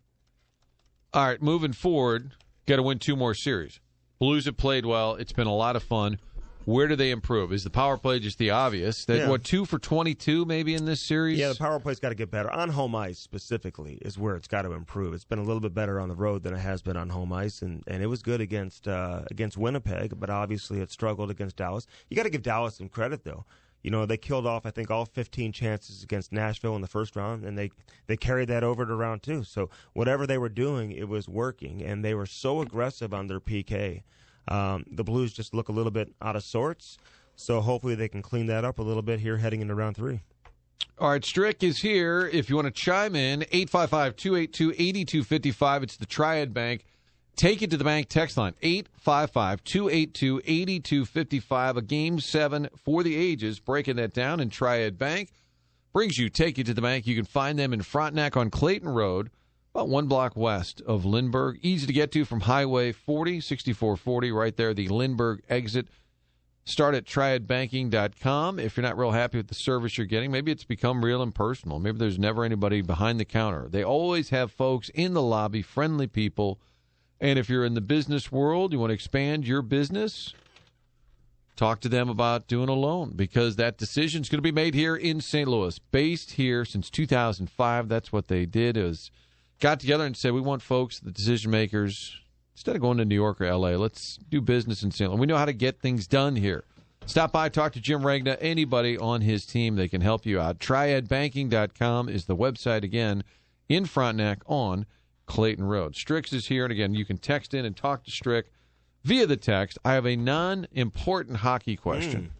All 1.12 1.26
right, 1.26 1.42
moving 1.42 1.72
forward, 1.72 2.32
got 2.66 2.76
to 2.76 2.82
win 2.82 2.98
two 2.98 3.16
more 3.16 3.34
series. 3.34 3.80
Blues 4.18 4.46
have 4.46 4.56
played 4.56 4.86
well. 4.86 5.14
It's 5.14 5.32
been 5.32 5.46
a 5.46 5.54
lot 5.54 5.76
of 5.76 5.82
fun. 5.82 6.18
Where 6.64 6.88
do 6.88 6.96
they 6.96 7.12
improve? 7.12 7.52
Is 7.52 7.62
the 7.62 7.70
power 7.70 7.96
play 7.96 8.18
just 8.18 8.38
the 8.38 8.50
obvious? 8.50 9.04
That 9.04 9.18
Yeah. 9.18 9.28
what 9.28 9.44
two 9.44 9.64
for 9.66 9.78
twenty-two 9.78 10.44
maybe 10.46 10.74
in 10.74 10.84
this 10.84 11.00
series? 11.00 11.38
Yeah, 11.38 11.50
the 11.50 11.54
power 11.54 11.78
play's 11.78 12.00
got 12.00 12.08
to 12.08 12.16
get 12.16 12.28
better. 12.30 12.50
On 12.50 12.70
home 12.70 12.96
ice 12.96 13.20
specifically 13.20 13.98
is 14.02 14.18
where 14.18 14.34
it's 14.34 14.48
got 14.48 14.62
to 14.62 14.72
improve. 14.72 15.14
It's 15.14 15.24
been 15.24 15.38
a 15.38 15.44
little 15.44 15.60
bit 15.60 15.74
better 15.74 16.00
on 16.00 16.08
the 16.08 16.16
road 16.16 16.42
than 16.42 16.54
it 16.54 16.58
has 16.58 16.82
been 16.82 16.96
on 16.96 17.10
home 17.10 17.32
ice, 17.32 17.62
and, 17.62 17.84
and 17.86 18.02
it 18.02 18.06
was 18.06 18.20
good 18.22 18.40
against 18.40 18.88
uh, 18.88 19.22
against 19.30 19.56
Winnipeg, 19.56 20.18
but 20.18 20.28
obviously 20.28 20.80
it 20.80 20.90
struggled 20.90 21.30
against 21.30 21.54
Dallas. 21.56 21.86
You 22.10 22.16
got 22.16 22.24
to 22.24 22.30
give 22.30 22.42
Dallas 22.42 22.74
some 22.76 22.88
credit 22.88 23.22
though. 23.22 23.44
You 23.86 23.92
know 23.92 24.04
they 24.04 24.16
killed 24.16 24.48
off 24.48 24.66
I 24.66 24.72
think 24.72 24.90
all 24.90 25.04
15 25.04 25.52
chances 25.52 26.02
against 26.02 26.32
Nashville 26.32 26.74
in 26.74 26.82
the 26.82 26.88
first 26.88 27.14
round, 27.14 27.44
and 27.44 27.56
they 27.56 27.70
they 28.08 28.16
carried 28.16 28.48
that 28.48 28.64
over 28.64 28.84
to 28.84 28.92
round 28.96 29.22
two. 29.22 29.44
So 29.44 29.70
whatever 29.92 30.26
they 30.26 30.38
were 30.38 30.48
doing, 30.48 30.90
it 30.90 31.08
was 31.08 31.28
working, 31.28 31.84
and 31.84 32.04
they 32.04 32.12
were 32.12 32.26
so 32.26 32.60
aggressive 32.60 33.14
on 33.14 33.28
their 33.28 33.38
PK. 33.38 34.02
Um, 34.48 34.86
the 34.90 35.04
Blues 35.04 35.32
just 35.32 35.54
look 35.54 35.68
a 35.68 35.72
little 35.72 35.92
bit 35.92 36.12
out 36.20 36.34
of 36.34 36.42
sorts. 36.42 36.98
So 37.36 37.60
hopefully 37.60 37.94
they 37.94 38.08
can 38.08 38.22
clean 38.22 38.46
that 38.46 38.64
up 38.64 38.80
a 38.80 38.82
little 38.82 39.02
bit 39.02 39.20
here 39.20 39.36
heading 39.36 39.60
into 39.60 39.76
round 39.76 39.94
three. 39.94 40.18
All 40.98 41.10
right, 41.10 41.24
Strick 41.24 41.62
is 41.62 41.82
here. 41.82 42.28
If 42.32 42.50
you 42.50 42.56
want 42.56 42.66
to 42.66 42.72
chime 42.72 43.14
in, 43.14 43.42
855 43.52 44.16
282 44.16 44.70
8255. 44.72 45.82
It's 45.84 45.96
the 45.96 46.06
Triad 46.06 46.52
Bank. 46.52 46.84
Take 47.36 47.60
it 47.60 47.70
to 47.70 47.76
the 47.76 47.84
bank 47.84 48.08
text 48.08 48.38
line 48.38 48.54
855 48.62 49.62
282 49.62 50.40
8255. 50.44 51.76
A 51.76 51.82
game 51.82 52.18
seven 52.18 52.68
for 52.82 53.02
the 53.02 53.14
ages. 53.14 53.60
Breaking 53.60 53.96
that 53.96 54.14
down 54.14 54.40
in 54.40 54.48
Triad 54.48 54.98
Bank 54.98 55.30
brings 55.92 56.16
you 56.16 56.30
Take 56.30 56.58
It 56.58 56.64
to 56.64 56.74
the 56.74 56.82
Bank. 56.82 57.06
You 57.06 57.14
can 57.14 57.24
find 57.24 57.58
them 57.58 57.72
in 57.72 57.82
Frontenac 57.82 58.36
on 58.36 58.50
Clayton 58.50 58.88
Road, 58.88 59.30
about 59.74 59.88
one 59.88 60.06
block 60.06 60.36
west 60.36 60.82
of 60.86 61.04
Lindbergh. 61.04 61.58
Easy 61.62 61.86
to 61.86 61.92
get 61.92 62.12
to 62.12 62.24
from 62.24 62.40
Highway 62.40 62.92
40, 62.92 63.40
6440, 63.40 64.32
right 64.32 64.56
there, 64.56 64.72
the 64.72 64.88
Lindbergh 64.88 65.42
exit. 65.48 65.88
Start 66.64 66.94
at 66.94 67.04
triadbanking.com. 67.04 68.58
If 68.58 68.76
you're 68.76 68.82
not 68.82 68.98
real 68.98 69.12
happy 69.12 69.38
with 69.38 69.48
the 69.48 69.54
service 69.54 69.96
you're 69.96 70.06
getting, 70.06 70.30
maybe 70.30 70.52
it's 70.52 70.64
become 70.64 71.04
real 71.04 71.22
impersonal. 71.22 71.78
Maybe 71.78 71.98
there's 71.98 72.18
never 72.18 72.44
anybody 72.44 72.80
behind 72.80 73.20
the 73.20 73.24
counter. 73.24 73.68
They 73.68 73.82
always 73.82 74.30
have 74.30 74.50
folks 74.50 74.88
in 74.90 75.14
the 75.14 75.22
lobby, 75.22 75.62
friendly 75.62 76.06
people. 76.06 76.58
And 77.20 77.38
if 77.38 77.48
you're 77.48 77.64
in 77.64 77.74
the 77.74 77.80
business 77.80 78.30
world, 78.30 78.72
you 78.72 78.78
want 78.78 78.90
to 78.90 78.94
expand 78.94 79.46
your 79.46 79.62
business, 79.62 80.34
talk 81.56 81.80
to 81.80 81.88
them 81.88 82.08
about 82.08 82.46
doing 82.46 82.68
a 82.68 82.74
loan 82.74 83.12
because 83.16 83.56
that 83.56 83.78
decision 83.78 84.22
is 84.22 84.28
going 84.28 84.38
to 84.38 84.42
be 84.42 84.52
made 84.52 84.74
here 84.74 84.94
in 84.94 85.20
St. 85.20 85.48
Louis, 85.48 85.78
based 85.78 86.32
here 86.32 86.64
since 86.64 86.90
2005. 86.90 87.88
That's 87.88 88.12
what 88.12 88.28
they 88.28 88.44
did 88.44 88.76
is 88.76 89.10
got 89.60 89.80
together 89.80 90.04
and 90.04 90.16
said 90.16 90.32
we 90.32 90.40
want 90.40 90.62
folks, 90.62 91.00
the 91.00 91.10
decision 91.10 91.50
makers, 91.50 92.20
instead 92.54 92.76
of 92.76 92.82
going 92.82 92.98
to 92.98 93.04
New 93.04 93.14
York 93.14 93.40
or 93.40 93.46
L.A., 93.46 93.76
let's 93.76 94.18
do 94.28 94.40
business 94.40 94.82
in 94.82 94.90
St. 94.90 95.10
Louis. 95.10 95.20
We 95.20 95.26
know 95.26 95.38
how 95.38 95.46
to 95.46 95.52
get 95.52 95.80
things 95.80 96.06
done 96.06 96.36
here. 96.36 96.64
Stop 97.06 97.32
by, 97.32 97.48
talk 97.48 97.72
to 97.72 97.80
Jim 97.80 98.04
Regna, 98.04 98.36
anybody 98.40 98.98
on 98.98 99.20
his 99.20 99.46
team. 99.46 99.76
They 99.76 99.88
can 99.88 100.00
help 100.00 100.26
you 100.26 100.40
out. 100.40 100.58
Triadbanking.com 100.58 102.08
is 102.08 102.24
the 102.24 102.36
website 102.36 102.82
again 102.82 103.22
in 103.68 103.86
Frontenac 103.86 104.42
on 104.46 104.86
Clayton 105.26 105.64
Road. 105.64 105.96
Strix 105.96 106.32
is 106.32 106.46
here, 106.46 106.64
and 106.64 106.72
again, 106.72 106.94
you 106.94 107.04
can 107.04 107.18
text 107.18 107.54
in 107.54 107.64
and 107.64 107.76
talk 107.76 108.04
to 108.04 108.10
Strick 108.10 108.46
via 109.04 109.26
the 109.26 109.36
text. 109.36 109.78
I 109.84 109.94
have 109.94 110.06
a 110.06 110.16
non-important 110.16 111.38
hockey 111.38 111.74
hmm. 111.74 111.82
question. 111.82 112.30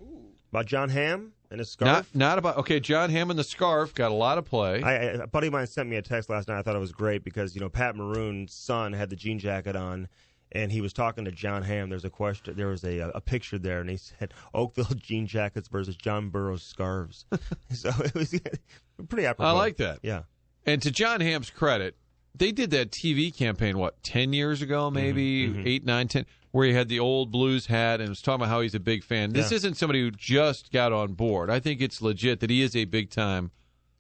About 0.51 0.67
Jon 0.67 0.89
Hamm 0.89 1.33
and 1.51 1.59
his 1.59 1.71
scarf. 1.71 1.89
Not 1.89 2.07
not 2.15 2.39
about 2.39 2.57
okay. 2.59 2.81
John 2.81 3.11
Hammond 3.11 3.39
the 3.39 3.45
scarf 3.45 3.95
got 3.95 4.11
a 4.11 4.15
lot 4.15 4.39
of 4.39 4.45
play. 4.45 4.83
I, 4.83 4.93
a 4.93 5.27
buddy 5.27 5.49
of 5.49 5.53
mine 5.53 5.67
sent 5.67 5.89
me 5.89 5.97
a 5.97 6.03
text 6.03 6.31
last 6.31 6.49
night. 6.49 6.59
I 6.59 6.63
thought 6.63 6.77
it 6.77 6.81
was 6.81 6.93
great 6.93 7.25
because 7.25 7.55
you 7.55 7.61
know 7.61 7.69
Pat 7.69 7.97
Maroon's 7.97 8.55
son 8.55 8.93
had 8.93 9.11
the 9.11 9.17
jean 9.17 9.39
jacket 9.39 9.77
on, 9.77 10.09
and 10.53 10.73
he 10.73 10.81
was 10.81 10.93
talking 10.93 11.25
to 11.25 11.33
Jon 11.33 11.63
Hamm. 11.63 11.91
There's 11.91 12.05
a 12.05 12.11
question. 12.11 12.57
There 12.57 12.69
was 12.69 12.85
a 12.85 12.99
a 13.15 13.21
picture 13.21 13.59
there, 13.59 13.81
and 13.81 13.91
he 13.91 13.97
said 14.19 14.35
Oakville 14.55 14.97
jean 14.97 15.27
jackets 15.27 15.69
versus 15.69 15.97
John 15.97 16.31
Burroughs 16.31 16.63
scarves. 16.63 17.27
so 17.71 17.91
it 18.05 18.15
was 18.15 18.41
pretty 19.09 19.27
apropos. 19.27 19.49
I 19.49 19.53
like 19.53 19.77
that. 19.79 20.01
Yeah. 20.03 20.23
And 20.65 20.83
to 20.83 20.91
Jon 20.91 21.21
Hamm's 21.21 21.51
credit, 21.51 21.97
they 22.39 22.53
did 22.53 22.71
that 22.71 22.91
TV 22.91 23.37
campaign 23.37 23.79
what 23.79 24.03
ten 24.03 24.33
years 24.33 24.63
ago, 24.63 24.91
maybe 24.91 25.49
Mm-hmm, 25.49 25.63
eight, 25.67 25.85
nine, 25.85 26.09
ten, 26.09 26.27
where 26.53 26.67
he 26.67 26.73
had 26.75 26.89
the 26.89 27.01
old 27.01 27.31
blues 27.31 27.67
hat 27.67 28.01
and 28.01 28.09
was 28.09 28.23
talking 28.23 28.43
about 28.43 28.49
how 28.49 28.61
he's 28.61 28.75
a 28.75 28.81
big 28.81 29.05
fan. 29.05 29.33
This 29.33 29.51
Yeah. 29.51 29.57
isn't 29.57 29.77
somebody 29.77 30.01
who 30.01 30.11
just 30.11 30.73
got 30.73 30.93
on 30.93 31.15
board. 31.15 31.51
I 31.51 31.61
think 31.61 31.81
it's 31.81 32.01
legit 32.03 32.41
that 32.41 32.51
he 32.51 32.63
is 32.63 32.75
a 32.77 32.85
big 32.85 33.11
time 33.11 33.51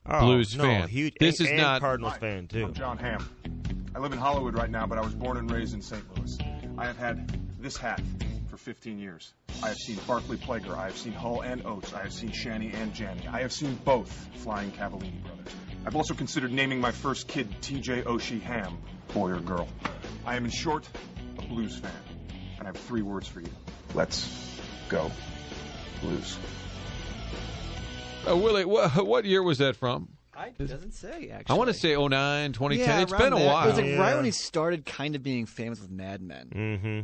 Oh, 0.06 0.20
blues 0.20 0.56
no, 0.56 0.62
fan. 0.64 0.88
Huge, 0.88 1.14
this 1.18 1.40
and, 1.40 1.46
is 1.46 1.52
and 1.52 1.60
not 1.60 1.80
Cardinals 1.80 2.16
fan 2.16 2.46
too. 2.46 2.64
I'm 2.66 2.72
Jon 2.74 2.98
Hamm. 2.98 3.28
I 3.94 3.98
live 3.98 4.12
in 4.12 4.18
Hollywood 4.18 4.54
right 4.54 4.70
now, 4.70 4.86
but 4.86 4.98
I 4.98 5.00
was 5.00 5.14
born 5.14 5.36
and 5.36 5.50
raised 5.50 5.74
in 5.74 5.82
St. 5.82 6.02
Louis. 6.16 6.36
I 6.78 6.84
have 6.86 6.96
had 6.98 7.38
this 7.60 7.76
hat 7.76 8.00
for 8.48 8.56
15 8.58 8.98
years. 8.98 9.32
I 9.62 9.68
have 9.68 9.76
seen 9.78 9.96
Barclay 10.06 10.36
Plager. 10.36 10.76
I 10.76 10.84
have 10.84 10.96
seen 10.98 11.12
Hull 11.14 11.40
and 11.40 11.64
Oates. 11.66 11.92
I 11.94 12.02
have 12.02 12.12
seen 12.12 12.30
Shanny 12.30 12.70
and 12.72 12.92
Janny. 12.94 13.26
I 13.26 13.40
have 13.40 13.52
seen 13.52 13.74
both 13.84 14.10
Flying 14.34 14.70
Cavallini 14.70 15.22
brothers. 15.24 15.52
I've 15.86 15.94
also 15.96 16.14
considered 16.14 16.52
naming 16.52 16.80
my 16.80 16.90
first 16.90 17.28
kid 17.28 17.48
T.J. 17.62 18.02
Oshie 18.02 18.40
Hamm, 18.42 18.76
boy 19.14 19.30
or 19.30 19.40
girl. 19.40 19.68
I 20.24 20.34
am, 20.36 20.44
in 20.44 20.50
short, 20.50 20.88
a 21.38 21.42
blues 21.42 21.78
fan. 21.78 21.92
and 22.58 22.62
I 22.62 22.66
have 22.66 22.76
three 22.76 23.02
words 23.02 23.28
for 23.28 23.40
you. 23.40 23.50
Let's 23.94 24.58
go 24.88 25.10
Blues. 26.00 26.36
Uh, 28.28 28.36
Willie, 28.36 28.64
what, 28.64 28.90
what 29.06 29.24
year 29.24 29.42
was 29.42 29.58
that 29.58 29.76
from? 29.76 30.08
It 30.58 30.66
doesn't 30.68 30.92
say, 30.92 31.30
actually. 31.30 31.54
I 31.54 31.56
want 31.56 31.68
to 31.68 31.74
say 31.74 31.96
09, 31.96 32.52
2010. 32.52 32.78
Yeah, 32.78 33.02
it's 33.02 33.12
around 33.12 33.20
been 33.22 33.32
a 33.32 33.36
that. 33.36 33.46
while. 33.46 33.64
It 33.64 33.66
was 33.68 33.78
like 33.80 33.98
right 33.98 34.16
when 34.16 34.24
he 34.26 34.30
started 34.32 34.84
kind 34.84 35.14
of 35.16 35.22
being 35.22 35.46
famous 35.46 35.80
with 35.80 35.90
Mad 35.90 36.20
Men. 36.20 36.50
Mm-hmm. 36.54 37.00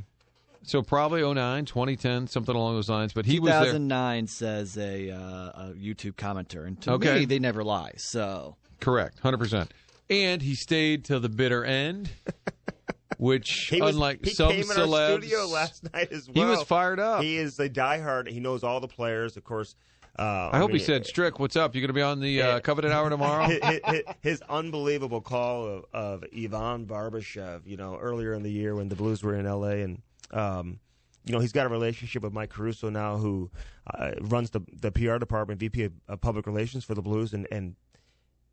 So 0.65 0.83
probably 0.83 1.23
09, 1.23 1.65
2010, 1.65 2.27
something 2.27 2.55
along 2.55 2.75
those 2.75 2.91
lines. 2.91 3.15
But 3.15 3.25
he 3.25 3.41
was 3.41 3.51
there. 3.53 3.61
2009 3.61 4.27
says 4.27 4.77
a, 4.77 5.11
uh, 5.11 5.19
a 5.19 5.75
YouTube 5.77 6.13
commenter, 6.15 6.67
and 6.67 6.79
to 6.83 6.93
Okay. 6.93 7.21
me, 7.21 7.25
they 7.25 7.39
never 7.39 7.65
lie. 7.65 7.93
So 7.97 8.57
Correct, 8.83 9.23
100%. 9.23 9.69
And 10.11 10.43
he 10.43 10.55
stayed 10.55 11.05
till 11.05 11.21
the 11.21 11.29
bitter 11.29 11.65
end, 11.65 12.11
which, 13.17 13.69
He 13.71 13.81
was, 13.81 13.95
unlike 13.95 14.25
he 14.25 14.31
some 14.31 14.51
came 14.51 14.61
in 14.63 14.67
celebs, 14.67 15.13
our 15.15 15.21
studio 15.23 15.47
last 15.47 15.93
night 15.93 16.13
as 16.13 16.29
well. 16.29 16.35
he 16.35 16.51
was 16.51 16.63
fired 16.65 16.99
up. 17.01 17.23
He 17.23 17.37
is 17.39 17.59
a 17.61 17.69
diehard. 17.69 18.29
He 18.29 18.41
knows 18.41 18.63
all 18.65 18.81
the 18.81 18.89
players, 18.89 19.37
of 19.37 19.45
course. 19.45 19.75
Uh, 20.19 20.51
I 20.53 20.59
hope 20.59 20.69
mean, 20.69 20.79
he 20.79 20.85
said, 20.85 21.07
Strick, 21.07 21.39
what's 21.41 21.57
up? 21.57 21.75
You 21.75 21.81
going 21.81 21.89
to 21.89 21.95
be 21.95 22.03
on 22.03 22.21
the 22.21 22.43
uh, 22.43 22.61
Coveted 22.61 22.91
Hour 22.91 23.09
tomorrow? 23.09 23.45
his, 23.49 23.81
his- 23.87 24.03
his 24.21 24.43
unbelievable 24.49 25.23
call 25.23 25.65
of, 25.67 25.85
of 25.95 26.25
Ivan 26.37 26.85
Barbashev, 26.87 27.63
you 27.65 27.79
know, 27.79 27.97
earlier 27.97 28.35
in 28.35 28.43
the 28.43 28.51
year 28.51 28.75
when 28.75 28.89
the 28.91 28.97
Blues 28.97 29.23
were 29.23 29.35
in 29.37 29.47
L.A. 29.47 29.83
and 29.83 30.03
um, 30.33 30.81
you 31.25 31.33
know 31.33 31.39
he's 31.39 31.53
got 31.53 31.65
a 31.67 31.69
relationship 31.69 32.23
with 32.25 32.33
Mike 32.33 32.51
Caruso 32.51 32.91
now, 32.91 33.17
who 33.17 33.51
uh, 33.95 34.11
runs 34.23 34.51
the 34.51 34.61
the 34.81 34.91
PR 34.91 35.17
department, 35.19 35.61
VP 35.61 35.85
of, 35.85 35.93
of 36.09 36.21
Public 36.21 36.47
Relations 36.47 36.85
for 36.85 36.95
the 36.95 37.03
Blues, 37.03 37.33
and 37.33 37.47
and 37.53 37.77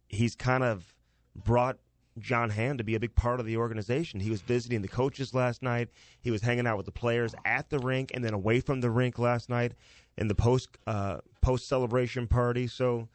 he's 0.09 0.35
kind 0.35 0.63
of 0.63 0.93
brought 1.35 1.77
Jon 2.19 2.49
Hamm 2.49 2.77
to 2.77 2.83
be 2.83 2.95
a 2.95 2.99
big 2.99 3.15
part 3.15 3.39
of 3.39 3.45
the 3.45 3.55
organization. 3.55 4.19
He 4.19 4.29
was 4.29 4.41
visiting 4.41 4.81
the 4.81 4.87
coaches 4.89 5.33
last 5.33 5.61
night. 5.63 5.87
He 6.19 6.31
was 6.31 6.41
hanging 6.41 6.67
out 6.67 6.75
with 6.75 6.85
the 6.85 6.91
players 6.91 7.33
at 7.45 7.69
the 7.69 7.79
rink 7.79 8.11
and 8.13 8.23
then 8.25 8.33
away 8.33 8.59
from 8.59 8.81
the 8.81 8.89
rink 8.89 9.17
last 9.17 9.49
night 9.49 9.71
in 10.17 10.27
the 10.27 10.35
post 10.35 10.67
uh, 10.85 11.19
post 11.41 11.69
celebration 11.69 12.27
party. 12.27 12.67
So, 12.67 13.07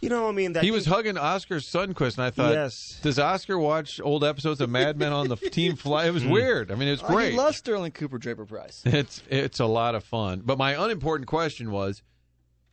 you 0.00 0.08
know, 0.08 0.28
I 0.28 0.32
mean, 0.32 0.54
that 0.54 0.64
he 0.64 0.70
was 0.72 0.86
hugging 0.86 1.16
Oskar 1.16 1.56
Sundqvist, 1.56 2.16
and 2.18 2.24
I 2.26 2.30
thought, 2.30 2.52
Yes. 2.52 2.98
does 3.02 3.18
Oscar 3.18 3.58
watch 3.58 4.00
old 4.02 4.24
episodes 4.24 4.60
of 4.60 4.68
Mad 4.70 4.98
Men 4.98 5.12
on 5.12 5.28
the 5.28 5.36
team 5.52 5.76
fly? 5.76 6.06
It 6.06 6.10
was 6.12 6.24
Mm. 6.24 6.30
weird. 6.30 6.72
I 6.72 6.74
mean, 6.74 6.88
it 6.88 6.92
was 6.92 7.02
Oh, 7.04 7.06
great. 7.06 7.30
he 7.30 7.36
loves 7.36 7.58
Sterling 7.58 7.92
Cooper 7.92 8.18
Draper 8.18 8.44
Pryce. 8.44 8.82
It's 8.84 9.22
it's 9.30 9.60
a 9.60 9.66
lot 9.66 9.94
of 9.94 10.02
fun. 10.04 10.42
But 10.44 10.58
my 10.58 10.72
unimportant 10.72 11.28
question 11.28 11.70
was, 11.70 12.02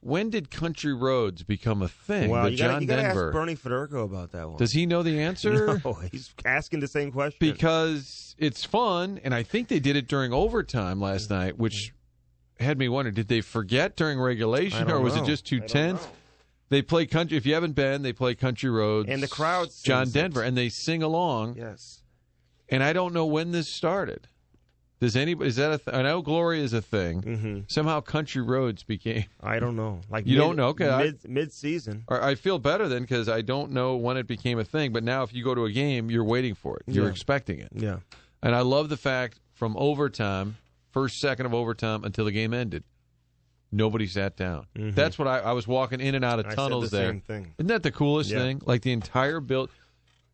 when 0.01 0.29
did 0.29 0.51
country 0.51 0.93
roads 0.93 1.43
become 1.43 1.81
a 1.81 1.87
thing? 1.87 2.29
Well, 2.29 2.49
you 2.49 2.57
John 2.57 2.69
gotta, 2.69 2.81
you 2.81 2.87
gotta 2.87 3.01
Denver. 3.03 3.27
ask 3.27 3.33
Bernie 3.33 3.55
Federko 3.55 4.03
about 4.03 4.31
that 4.31 4.49
one. 4.49 4.57
Does 4.57 4.73
he 4.73 4.85
know 4.85 5.03
the 5.03 5.19
answer? 5.19 5.79
No, 5.85 5.93
he's 6.11 6.33
asking 6.43 6.79
the 6.81 6.87
same 6.87 7.11
question. 7.11 7.37
Because 7.39 8.35
it's 8.37 8.65
fun, 8.65 9.19
and 9.23 9.33
I 9.33 9.43
think 9.43 9.67
they 9.67 9.79
did 9.79 9.95
it 9.95 10.07
during 10.07 10.33
overtime 10.33 10.99
last 10.99 11.29
night, 11.29 11.57
which 11.57 11.93
had 12.59 12.77
me 12.77 12.89
wonder: 12.89 13.11
did 13.11 13.27
they 13.27 13.41
forget 13.41 13.95
during 13.95 14.19
regulation, 14.19 14.89
or 14.91 14.99
was 14.99 15.15
know. 15.15 15.23
it 15.23 15.25
just 15.25 15.45
too 15.45 15.59
tense? 15.61 16.01
know. 16.01 16.09
They 16.69 16.81
play 16.81 17.05
country. 17.05 17.37
If 17.37 17.45
you 17.45 17.53
haven't 17.53 17.73
been, 17.73 18.01
they 18.01 18.13
play 18.13 18.33
country 18.33 18.69
roads, 18.69 19.09
And 19.09 19.21
the 19.21 19.27
crowd 19.27 19.69
John 19.83 20.05
sings 20.05 20.15
it. 20.15 20.19
Denver, 20.19 20.41
and 20.41 20.57
they 20.57 20.69
sing 20.69 21.03
along. 21.03 21.57
Yes. 21.57 22.01
And 22.69 22.81
I 22.81 22.93
don't 22.93 23.13
know 23.13 23.25
when 23.25 23.51
this 23.51 23.67
started. 23.67 24.27
Does 25.01 25.15
anybody? 25.15 25.49
Is 25.49 25.55
that 25.57 25.73
a? 25.73 25.77
Th- 25.79 25.97
I 25.97 26.03
know 26.03 26.21
Glory 26.21 26.61
is 26.61 26.73
a 26.73 26.81
thing. 26.81 27.21
Mm-hmm. 27.23 27.59
Somehow 27.67 28.01
country 28.01 28.41
roads 28.41 28.83
became. 28.83 29.25
I 29.43 29.57
don't 29.59 29.75
know. 29.75 29.99
Like 30.09 30.27
You 30.27 30.35
mid- 30.37 30.41
don't 30.45 30.55
know? 30.55 30.67
Okay, 30.69 30.95
Mid 30.97 31.27
mid 31.27 31.51
season. 31.51 32.03
Or 32.07 32.23
I 32.23 32.35
feel 32.35 32.59
better 32.59 32.87
then 32.87 33.01
because 33.01 33.27
I 33.27 33.41
don't 33.41 33.71
know 33.71 33.95
when 33.95 34.15
it 34.15 34.27
became 34.27 34.59
a 34.59 34.63
thing. 34.63 34.93
But 34.93 35.03
now, 35.03 35.23
if 35.23 35.33
you 35.33 35.43
go 35.43 35.55
to 35.55 35.65
a 35.65 35.71
game, 35.71 36.11
you're 36.11 36.23
waiting 36.23 36.53
for 36.53 36.77
it. 36.77 36.83
You're 36.85 37.05
Yeah. 37.05 37.11
expecting 37.11 37.59
it. 37.59 37.69
Yeah. 37.73 37.97
And 38.43 38.55
I 38.55 38.61
love 38.61 38.89
the 38.89 38.97
fact 38.97 39.39
from 39.53 39.75
overtime, 39.75 40.57
first 40.91 41.19
second 41.19 41.47
of 41.47 41.53
overtime 41.53 42.03
until 42.03 42.25
the 42.25 42.31
game 42.31 42.53
ended, 42.53 42.83
nobody 43.71 44.05
sat 44.05 44.35
down. 44.37 44.67
Mhm. 44.77 44.93
That's 44.93 45.17
what 45.17 45.27
I, 45.27 45.39
I 45.39 45.51
was 45.53 45.67
walking 45.67 45.99
in 45.99 46.13
and 46.13 46.23
out 46.23 46.37
of 46.39 46.53
tunnels 46.53 46.91
the 46.91 46.97
there. 46.97 47.21
Isn't 47.57 47.67
that 47.67 47.81
the 47.83 47.91
coolest 47.91 48.29
Yeah. 48.29 48.37
thing? 48.39 48.61
Like 48.65 48.83
the 48.83 48.91
entire 48.91 49.39
build. 49.39 49.71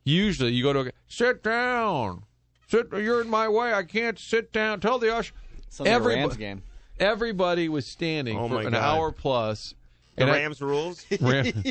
Usually, 0.03 0.51
you 0.51 0.63
go 0.63 0.73
to 0.73 0.79
a, 0.89 0.91
sit 1.07 1.41
down. 1.43 2.23
Sit. 2.67 2.87
You're 2.91 3.21
in 3.21 3.29
my 3.29 3.47
way. 3.47 3.73
I 3.73 3.83
can't 3.83 4.19
sit 4.19 4.51
down. 4.51 4.79
Tell 4.79 4.99
the 4.99 5.15
usher. 5.15 5.33
Sounds 5.69 5.89
like 5.89 6.03
Rams 6.03 6.37
game. 6.37 6.63
Everybody 6.99 7.69
was 7.69 7.85
standing 7.85 8.37
Oh 8.37 8.47
for 8.49 8.61
an 8.61 8.71
God. 8.71 8.75
hour 8.75 9.11
plus. 9.11 9.75
The 10.15 10.23
And 10.23 10.31
I- 10.31 10.35
Rams 10.37 10.61
rules. 10.61 11.05
Ram- 11.21 11.63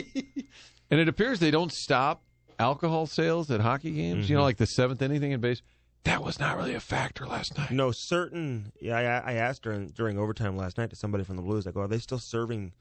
and 0.91 1.01
it 1.01 1.09
appears 1.09 1.41
they 1.41 1.51
don't 1.51 1.73
stop 1.73 2.23
alcohol 2.59 3.07
sales 3.07 3.51
at 3.51 3.61
hockey 3.61 3.91
games. 3.93 4.31
You 4.31 4.37
know, 4.37 4.43
Mhm. 4.43 4.45
like 4.45 4.57
the 4.59 4.67
seventh 4.67 5.03
inning 5.03 5.33
in 5.33 5.41
base. 5.41 5.63
That 6.05 6.23
was 6.23 6.39
not 6.39 6.57
really 6.57 6.75
a 6.75 6.81
factor 6.81 7.27
last 7.27 7.59
night. 7.59 7.73
No, 7.73 7.91
certain. 7.91 8.71
Yeah, 8.81 8.97
I, 9.27 9.33
I 9.33 9.35
asked 9.35 9.63
during 9.63 9.89
during 9.89 10.19
overtime 10.19 10.57
last 10.57 10.79
night 10.79 10.91
to 10.91 10.97
somebody 10.97 11.25
from 11.25 11.35
the 11.37 11.43
Blues. 11.43 11.67
I 11.67 11.73
go, 11.73 11.81
are 11.81 11.89
they 11.89 11.99
still 11.99 12.21
serving 12.21 12.73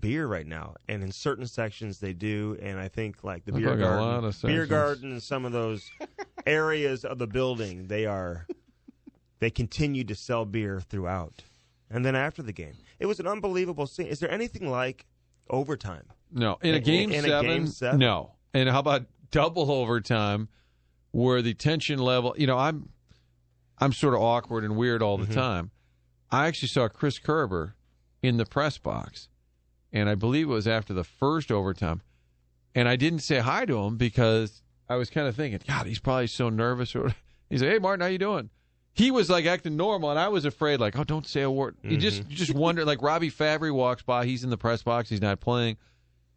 beer 0.00 0.26
right 0.26 0.46
now? 0.46 0.74
And 0.88 1.02
in 1.04 1.12
certain 1.12 1.46
sections 1.46 2.00
they 2.00 2.12
do. 2.12 2.58
And 2.60 2.80
I 2.80 2.88
think 2.88 3.22
like 3.22 3.44
the 3.44 3.52
Look 3.52 3.60
beer 3.60 3.70
like 3.70 3.78
a 3.78 3.82
garden, 3.82 4.04
lot 4.04 4.16
of 4.24 4.42
beer 4.42 4.62
sections. 4.62 4.68
garden, 4.68 5.12
and 5.12 5.22
some 5.22 5.44
of 5.44 5.52
those 5.52 5.88
areas 6.48 7.04
of 7.04 7.18
the 7.18 7.26
building, 7.26 7.86
they 7.88 8.06
are 8.06 8.46
they 9.40 9.50
continue 9.50 10.02
to 10.04 10.14
sell 10.14 10.44
beer 10.44 10.80
throughout. 10.80 11.42
And 11.90 12.04
then 12.04 12.16
after 12.16 12.42
the 12.42 12.52
game, 12.52 12.74
it 12.98 13.06
was 13.06 13.20
an 13.20 13.26
unbelievable 13.26 13.86
scene. 13.86 14.06
Is 14.06 14.18
there 14.20 14.30
anything 14.30 14.68
like 14.70 15.06
overtime? 15.48 16.04
No, 16.32 16.58
in 16.62 16.74
a 16.74 16.80
game, 16.80 17.10
in 17.12 17.24
a 17.24 17.28
seven, 17.28 17.46
game 17.46 17.66
seven? 17.68 18.00
no. 18.00 18.32
And 18.52 18.68
how 18.68 18.80
about 18.80 19.06
double 19.30 19.70
overtime, 19.70 20.48
where 21.12 21.40
the 21.42 21.54
tension 21.54 21.98
level? 21.98 22.34
You 22.36 22.46
know, 22.46 22.58
I'm 22.58 22.88
I'm 23.78 23.92
sort 23.92 24.14
of 24.14 24.20
awkward 24.20 24.64
and 24.64 24.76
weird 24.76 25.02
all 25.02 25.18
the 25.18 25.26
Mhm. 25.26 25.34
time. 25.34 25.70
I 26.30 26.46
actually 26.48 26.68
saw 26.68 26.88
Chris 26.88 27.18
Kerber 27.18 27.76
in 28.22 28.36
the 28.36 28.44
press 28.44 28.76
box, 28.76 29.28
and 29.92 30.08
I 30.08 30.14
believe 30.16 30.48
it 30.50 30.52
was 30.52 30.66
after 30.68 30.92
the 30.92 31.04
first 31.04 31.50
overtime, 31.52 32.02
and 32.74 32.88
I 32.88 32.96
didn't 32.96 33.20
say 33.20 33.38
hi 33.38 33.64
to 33.66 33.78
him 33.84 33.96
because 33.96 34.62
I 34.88 34.96
was 34.96 35.10
kind 35.10 35.26
of 35.28 35.36
thinking, 35.36 35.60
God, 35.66 35.86
he's 35.86 35.98
probably 35.98 36.26
so 36.28 36.48
nervous. 36.48 36.94
Or 36.96 37.14
he's 37.50 37.62
like, 37.62 37.70
Hey, 37.72 37.78
Martin, 37.78 38.00
how 38.02 38.06
you 38.08 38.18
doing? 38.18 38.50
He 38.94 39.10
was 39.12 39.30
like 39.30 39.46
acting 39.46 39.76
normal, 39.76 40.10
and 40.10 40.18
I 40.18 40.26
was 40.28 40.44
afraid, 40.44 40.80
like, 40.80 40.98
oh, 40.98 41.04
don't 41.04 41.26
say 41.26 41.42
a 41.42 41.50
word. 41.50 41.76
You 41.84 41.96
just 41.98 42.28
you 42.28 42.34
just 42.36 42.52
wonder, 42.52 42.84
like 42.84 43.00
Robby 43.00 43.30
Fabbri 43.30 43.72
walks 43.72 44.02
by, 44.02 44.26
he's 44.26 44.42
in 44.42 44.50
the 44.50 44.56
press 44.58 44.82
box, 44.82 45.08
he's 45.08 45.20
not 45.22 45.38
playing. 45.38 45.76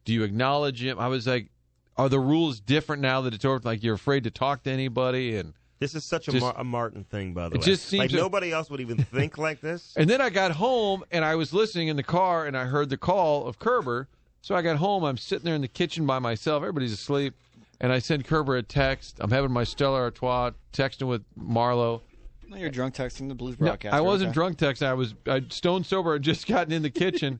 Do 0.05 0.13
you 0.13 0.21
acknowledge 0.23 0.83
him? 0.83 0.99
I 0.99 1.07
was 1.07 1.25
like, 1.25 1.49
are 1.97 2.07
the 2.07 2.19
rules 2.19 2.59
different 2.59 3.01
now 3.01 3.21
that 3.21 3.33
it's 3.33 3.45
over? 3.45 3.59
Like 3.63 3.81
you're 3.81 3.95
afraid 3.95 4.25
to 4.25 4.31
talk 4.31 4.61
to 4.63 4.69
anybody, 4.71 5.37
and 5.37 5.53
This 5.79 5.95
is 5.95 6.03
such 6.05 6.27
a, 6.27 6.31
Just- 6.33 6.43
Mar- 6.43 6.53
a 6.55 6.63
Martin 6.63 7.03
thing, 7.03 7.33
by 7.33 7.49
the 7.49 7.55
It 7.55 7.61
way. 7.61 7.65
just 7.65 7.85
seems 7.87 7.99
like 7.99 8.09
to- 8.11 8.17
nobody 8.17 8.51
else 8.51 8.69
would 8.69 8.79
even 8.81 8.97
think 8.97 9.39
like 9.39 9.59
this. 9.59 9.93
and 9.97 10.07
then 10.07 10.21
I 10.21 10.29
got 10.29 10.51
home 10.51 11.03
and 11.11 11.25
I 11.25 11.33
was 11.35 11.53
listening 11.53 11.87
in 11.87 11.95
the 11.95 12.03
car 12.03 12.45
and 12.45 12.55
I 12.55 12.65
heard 12.65 12.89
the 12.91 12.97
call 12.97 13.47
of 13.47 13.57
Kerber. 13.57 14.07
So 14.43 14.53
I 14.53 14.61
got 14.61 14.77
home. 14.77 15.03
I'm 15.03 15.17
sitting 15.17 15.45
there 15.45 15.55
in 15.55 15.61
the 15.61 15.67
kitchen 15.67 16.05
by 16.05 16.19
myself. 16.19 16.61
Everybody's 16.61 16.93
asleep, 16.93 17.33
and 17.81 17.91
I 17.91 17.99
send 17.99 18.25
Kerber 18.25 18.55
a 18.55 18.63
text. 18.63 19.17
I'm 19.19 19.31
having 19.31 19.51
my 19.51 19.65
Stella 19.65 19.97
Artois 19.97 20.51
texting 20.71 21.07
with 21.07 21.23
Marlowe. 21.35 22.03
No, 22.47 22.55
you're 22.57 22.69
drunk 22.69 22.93
texting 22.93 23.27
the 23.27 23.35
Blues 23.35 23.59
No, 23.59 23.67
broadcaster. 23.67 23.95
I 23.97 24.01
wasn't 24.01 24.29
okay. 24.29 24.33
drunk 24.35 24.57
texting. 24.57 24.85
I 24.87 24.93
was 24.93 25.15
I, 25.25 25.41
stone 25.49 25.83
sober. 25.83 26.15
I'd 26.15 26.21
just 26.21 26.47
gotten 26.47 26.71
in 26.71 26.83
the 26.83 26.89
kitchen, 26.89 27.39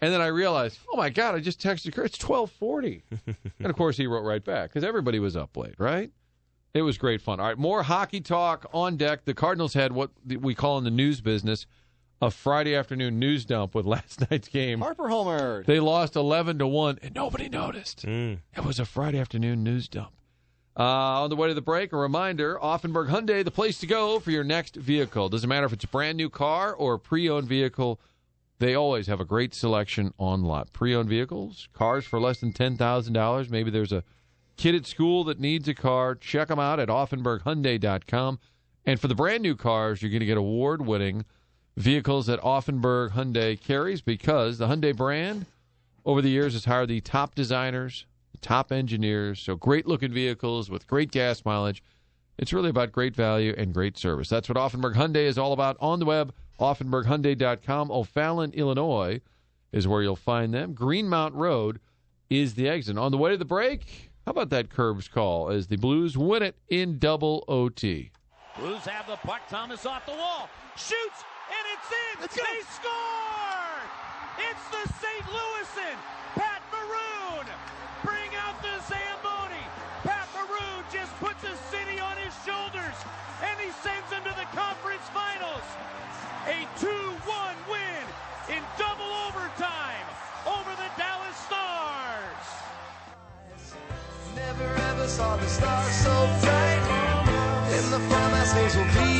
and 0.00 0.12
then 0.12 0.20
I 0.20 0.28
realized, 0.28 0.78
oh 0.92 0.96
my 0.96 1.10
god, 1.10 1.34
I 1.34 1.40
just 1.40 1.60
texted 1.60 1.92
Kurt. 1.92 2.06
It's 2.06 2.18
twelve 2.18 2.50
forty, 2.52 3.02
and 3.26 3.66
of 3.66 3.76
course 3.76 3.96
he 3.96 4.06
wrote 4.06 4.22
right 4.22 4.44
back 4.44 4.70
because 4.70 4.84
everybody 4.84 5.18
was 5.18 5.36
up 5.36 5.56
late, 5.56 5.74
right? 5.78 6.10
It 6.74 6.82
was 6.82 6.96
great 6.96 7.20
fun. 7.20 7.40
All 7.40 7.46
right, 7.46 7.58
more 7.58 7.82
hockey 7.82 8.20
talk 8.20 8.66
on 8.72 8.96
deck. 8.96 9.24
The 9.24 9.34
Cardinals 9.34 9.74
had 9.74 9.92
what 9.92 10.10
we 10.26 10.54
call 10.54 10.78
in 10.78 10.84
the 10.84 10.90
news 10.90 11.20
business 11.20 11.66
a 12.22 12.30
Friday 12.30 12.76
afternoon 12.76 13.18
news 13.18 13.44
dump 13.44 13.74
with 13.74 13.84
last 13.94 14.30
night's 14.30 14.48
game. 14.48 14.80
Harper 14.80 15.08
Homer. 15.08 15.64
They 15.66 15.80
lost 15.80 16.16
eleven 16.16 16.58
to 16.60 16.66
one, 16.66 16.98
and 17.02 17.14
nobody 17.14 17.48
noticed. 17.48 18.06
Mm. 18.06 18.38
It 18.56 18.64
was 18.64 18.78
a 18.78 18.86
Friday 18.86 19.18
afternoon 19.18 19.62
news 19.64 19.88
dump. 19.88 20.12
Uh, 20.74 21.22
on 21.22 21.28
the 21.28 21.36
way 21.36 21.48
to 21.48 21.54
the 21.54 21.60
break, 21.60 21.92
a 21.92 21.96
reminder 21.98 22.58
Auffenberg 22.62 23.10
Hyundai, 23.10 23.44
the 23.44 23.50
place 23.50 23.78
to 23.80 23.86
go 23.86 24.18
for 24.20 24.30
your 24.30 24.44
next 24.44 24.76
vehicle. 24.76 25.28
Doesn't 25.28 25.48
matter 25.48 25.66
if 25.66 25.72
it's 25.74 25.84
a 25.84 25.88
brand 25.88 26.16
new 26.16 26.30
car 26.30 26.72
or 26.72 26.94
a 26.94 26.98
pre 26.98 27.28
owned 27.28 27.48
vehicle, 27.48 28.00
they 28.58 28.74
always 28.74 29.08
have 29.08 29.20
a 29.20 29.24
great 29.24 29.52
selection 29.52 30.14
on 30.18 30.44
lot. 30.44 30.72
Pre 30.72 30.94
owned 30.94 31.10
vehicles, 31.10 31.68
cars 31.74 32.06
for 32.06 32.20
less 32.20 32.38
than 32.38 32.52
$10,000. 32.52 33.50
Maybe 33.50 33.70
there's 33.70 33.92
a 33.92 34.04
kid 34.56 34.76
at 34.76 34.86
school 34.86 35.24
that 35.24 35.40
needs 35.40 35.66
a 35.68 35.74
car. 35.74 36.14
Check 36.14 36.48
them 36.48 36.60
out 36.60 36.78
at 36.78 36.88
AuffenbergHyundai.com. 36.88 38.38
And 38.86 39.00
for 39.00 39.08
the 39.08 39.14
brand 39.14 39.42
new 39.42 39.56
cars, 39.56 40.00
you're 40.00 40.10
going 40.10 40.20
to 40.20 40.26
get 40.26 40.38
award 40.38 40.86
winning 40.86 41.24
vehicles 41.76 42.26
that 42.26 42.40
Auffenberg 42.40 43.12
Hyundai 43.12 43.60
carries 43.60 44.00
because 44.02 44.58
the 44.58 44.68
Hyundai 44.68 44.96
brand 44.96 45.46
over 46.04 46.20
the 46.20 46.28
years 46.28 46.52
has 46.52 46.64
hired 46.64 46.88
the 46.88 47.00
top 47.00 47.34
designers, 47.34 48.06
the 48.32 48.38
top 48.38 48.72
engineers, 48.72 49.40
so 49.40 49.56
great 49.56 49.86
looking 49.86 50.12
vehicles 50.12 50.68
with 50.70 50.86
great 50.86 51.10
gas 51.10 51.44
mileage. 51.44 51.82
It's 52.38 52.52
really 52.52 52.70
about 52.70 52.92
great 52.92 53.14
value 53.14 53.54
and 53.56 53.74
great 53.74 53.96
service. 53.96 54.28
That's 54.28 54.48
what 54.48 54.58
Auffenberg 54.58 54.94
Hyundai 54.94 55.26
is 55.26 55.38
all 55.38 55.52
about 55.52 55.76
on 55.80 55.98
the 55.98 56.06
web, 56.06 56.32
auffenberghyundai.com. 56.58 57.90
O'Fallon, 57.90 58.52
Illinois 58.52 59.20
is 59.70 59.86
where 59.86 60.02
you'll 60.02 60.16
find 60.16 60.52
them. 60.52 60.74
Greenmount 60.74 61.34
Road 61.34 61.80
is 62.30 62.54
the 62.54 62.68
exit. 62.68 62.98
On 62.98 63.10
the 63.10 63.18
way 63.18 63.30
to 63.30 63.36
the 63.36 63.44
break, 63.44 64.10
how 64.26 64.30
about 64.30 64.50
that 64.50 64.70
Curbs 64.70 65.08
call 65.08 65.50
as 65.50 65.66
the 65.66 65.76
Blues 65.76 66.16
win 66.16 66.42
it 66.42 66.56
in 66.68 66.98
double 66.98 67.44
OT? 67.48 68.10
Blues 68.58 68.84
have 68.84 69.06
the 69.06 69.16
puck. 69.16 69.42
Thomas 69.48 69.86
off 69.86 70.04
the 70.06 70.12
wall. 70.12 70.48
Shoots, 70.76 71.24
and 71.48 71.64
it's 71.74 71.90
in. 71.90 72.14
they 72.38 72.60
score! 72.70 73.76
It's 74.38 74.66
the 74.70 74.84
St. 75.02 75.26
Louisan. 75.28 75.96
Pat 76.34 76.62
Maroon. 76.72 77.46
Bring 78.04 78.30
out 78.40 78.56
the 78.62 78.74
Zamboni. 78.88 79.64
Pat 80.02 80.28
Maroon 80.34 80.82
just 80.90 81.12
puts 81.20 81.42
a 81.44 81.54
city 81.70 82.00
on 82.00 82.16
his 82.16 82.32
shoulders, 82.46 82.96
and 83.44 83.54
he 83.60 83.70
sends 83.84 84.08
them 84.10 84.22
to 84.24 84.34
the 84.34 84.48
conference 84.56 85.04
finals. 85.12 85.66
A 86.48 86.66
2-1 86.80 86.90
win 87.70 88.04
in 88.56 88.62
double 88.78 89.12
overtime 89.28 90.06
over 90.46 90.70
the 90.74 90.90
Dallas 90.98 91.36
Stars. 91.46 92.46
Never 94.34 94.68
ever 94.90 95.06
saw 95.06 95.36
the 95.36 95.46
stars 95.46 95.94
so 96.02 96.14
bright. 96.40 96.82
In 97.78 97.90
the 97.90 98.00
fall, 98.08 98.30
my 98.30 98.44
things 98.44 98.74
will 98.76 98.84
be 98.84 98.98
alright. 99.00 99.11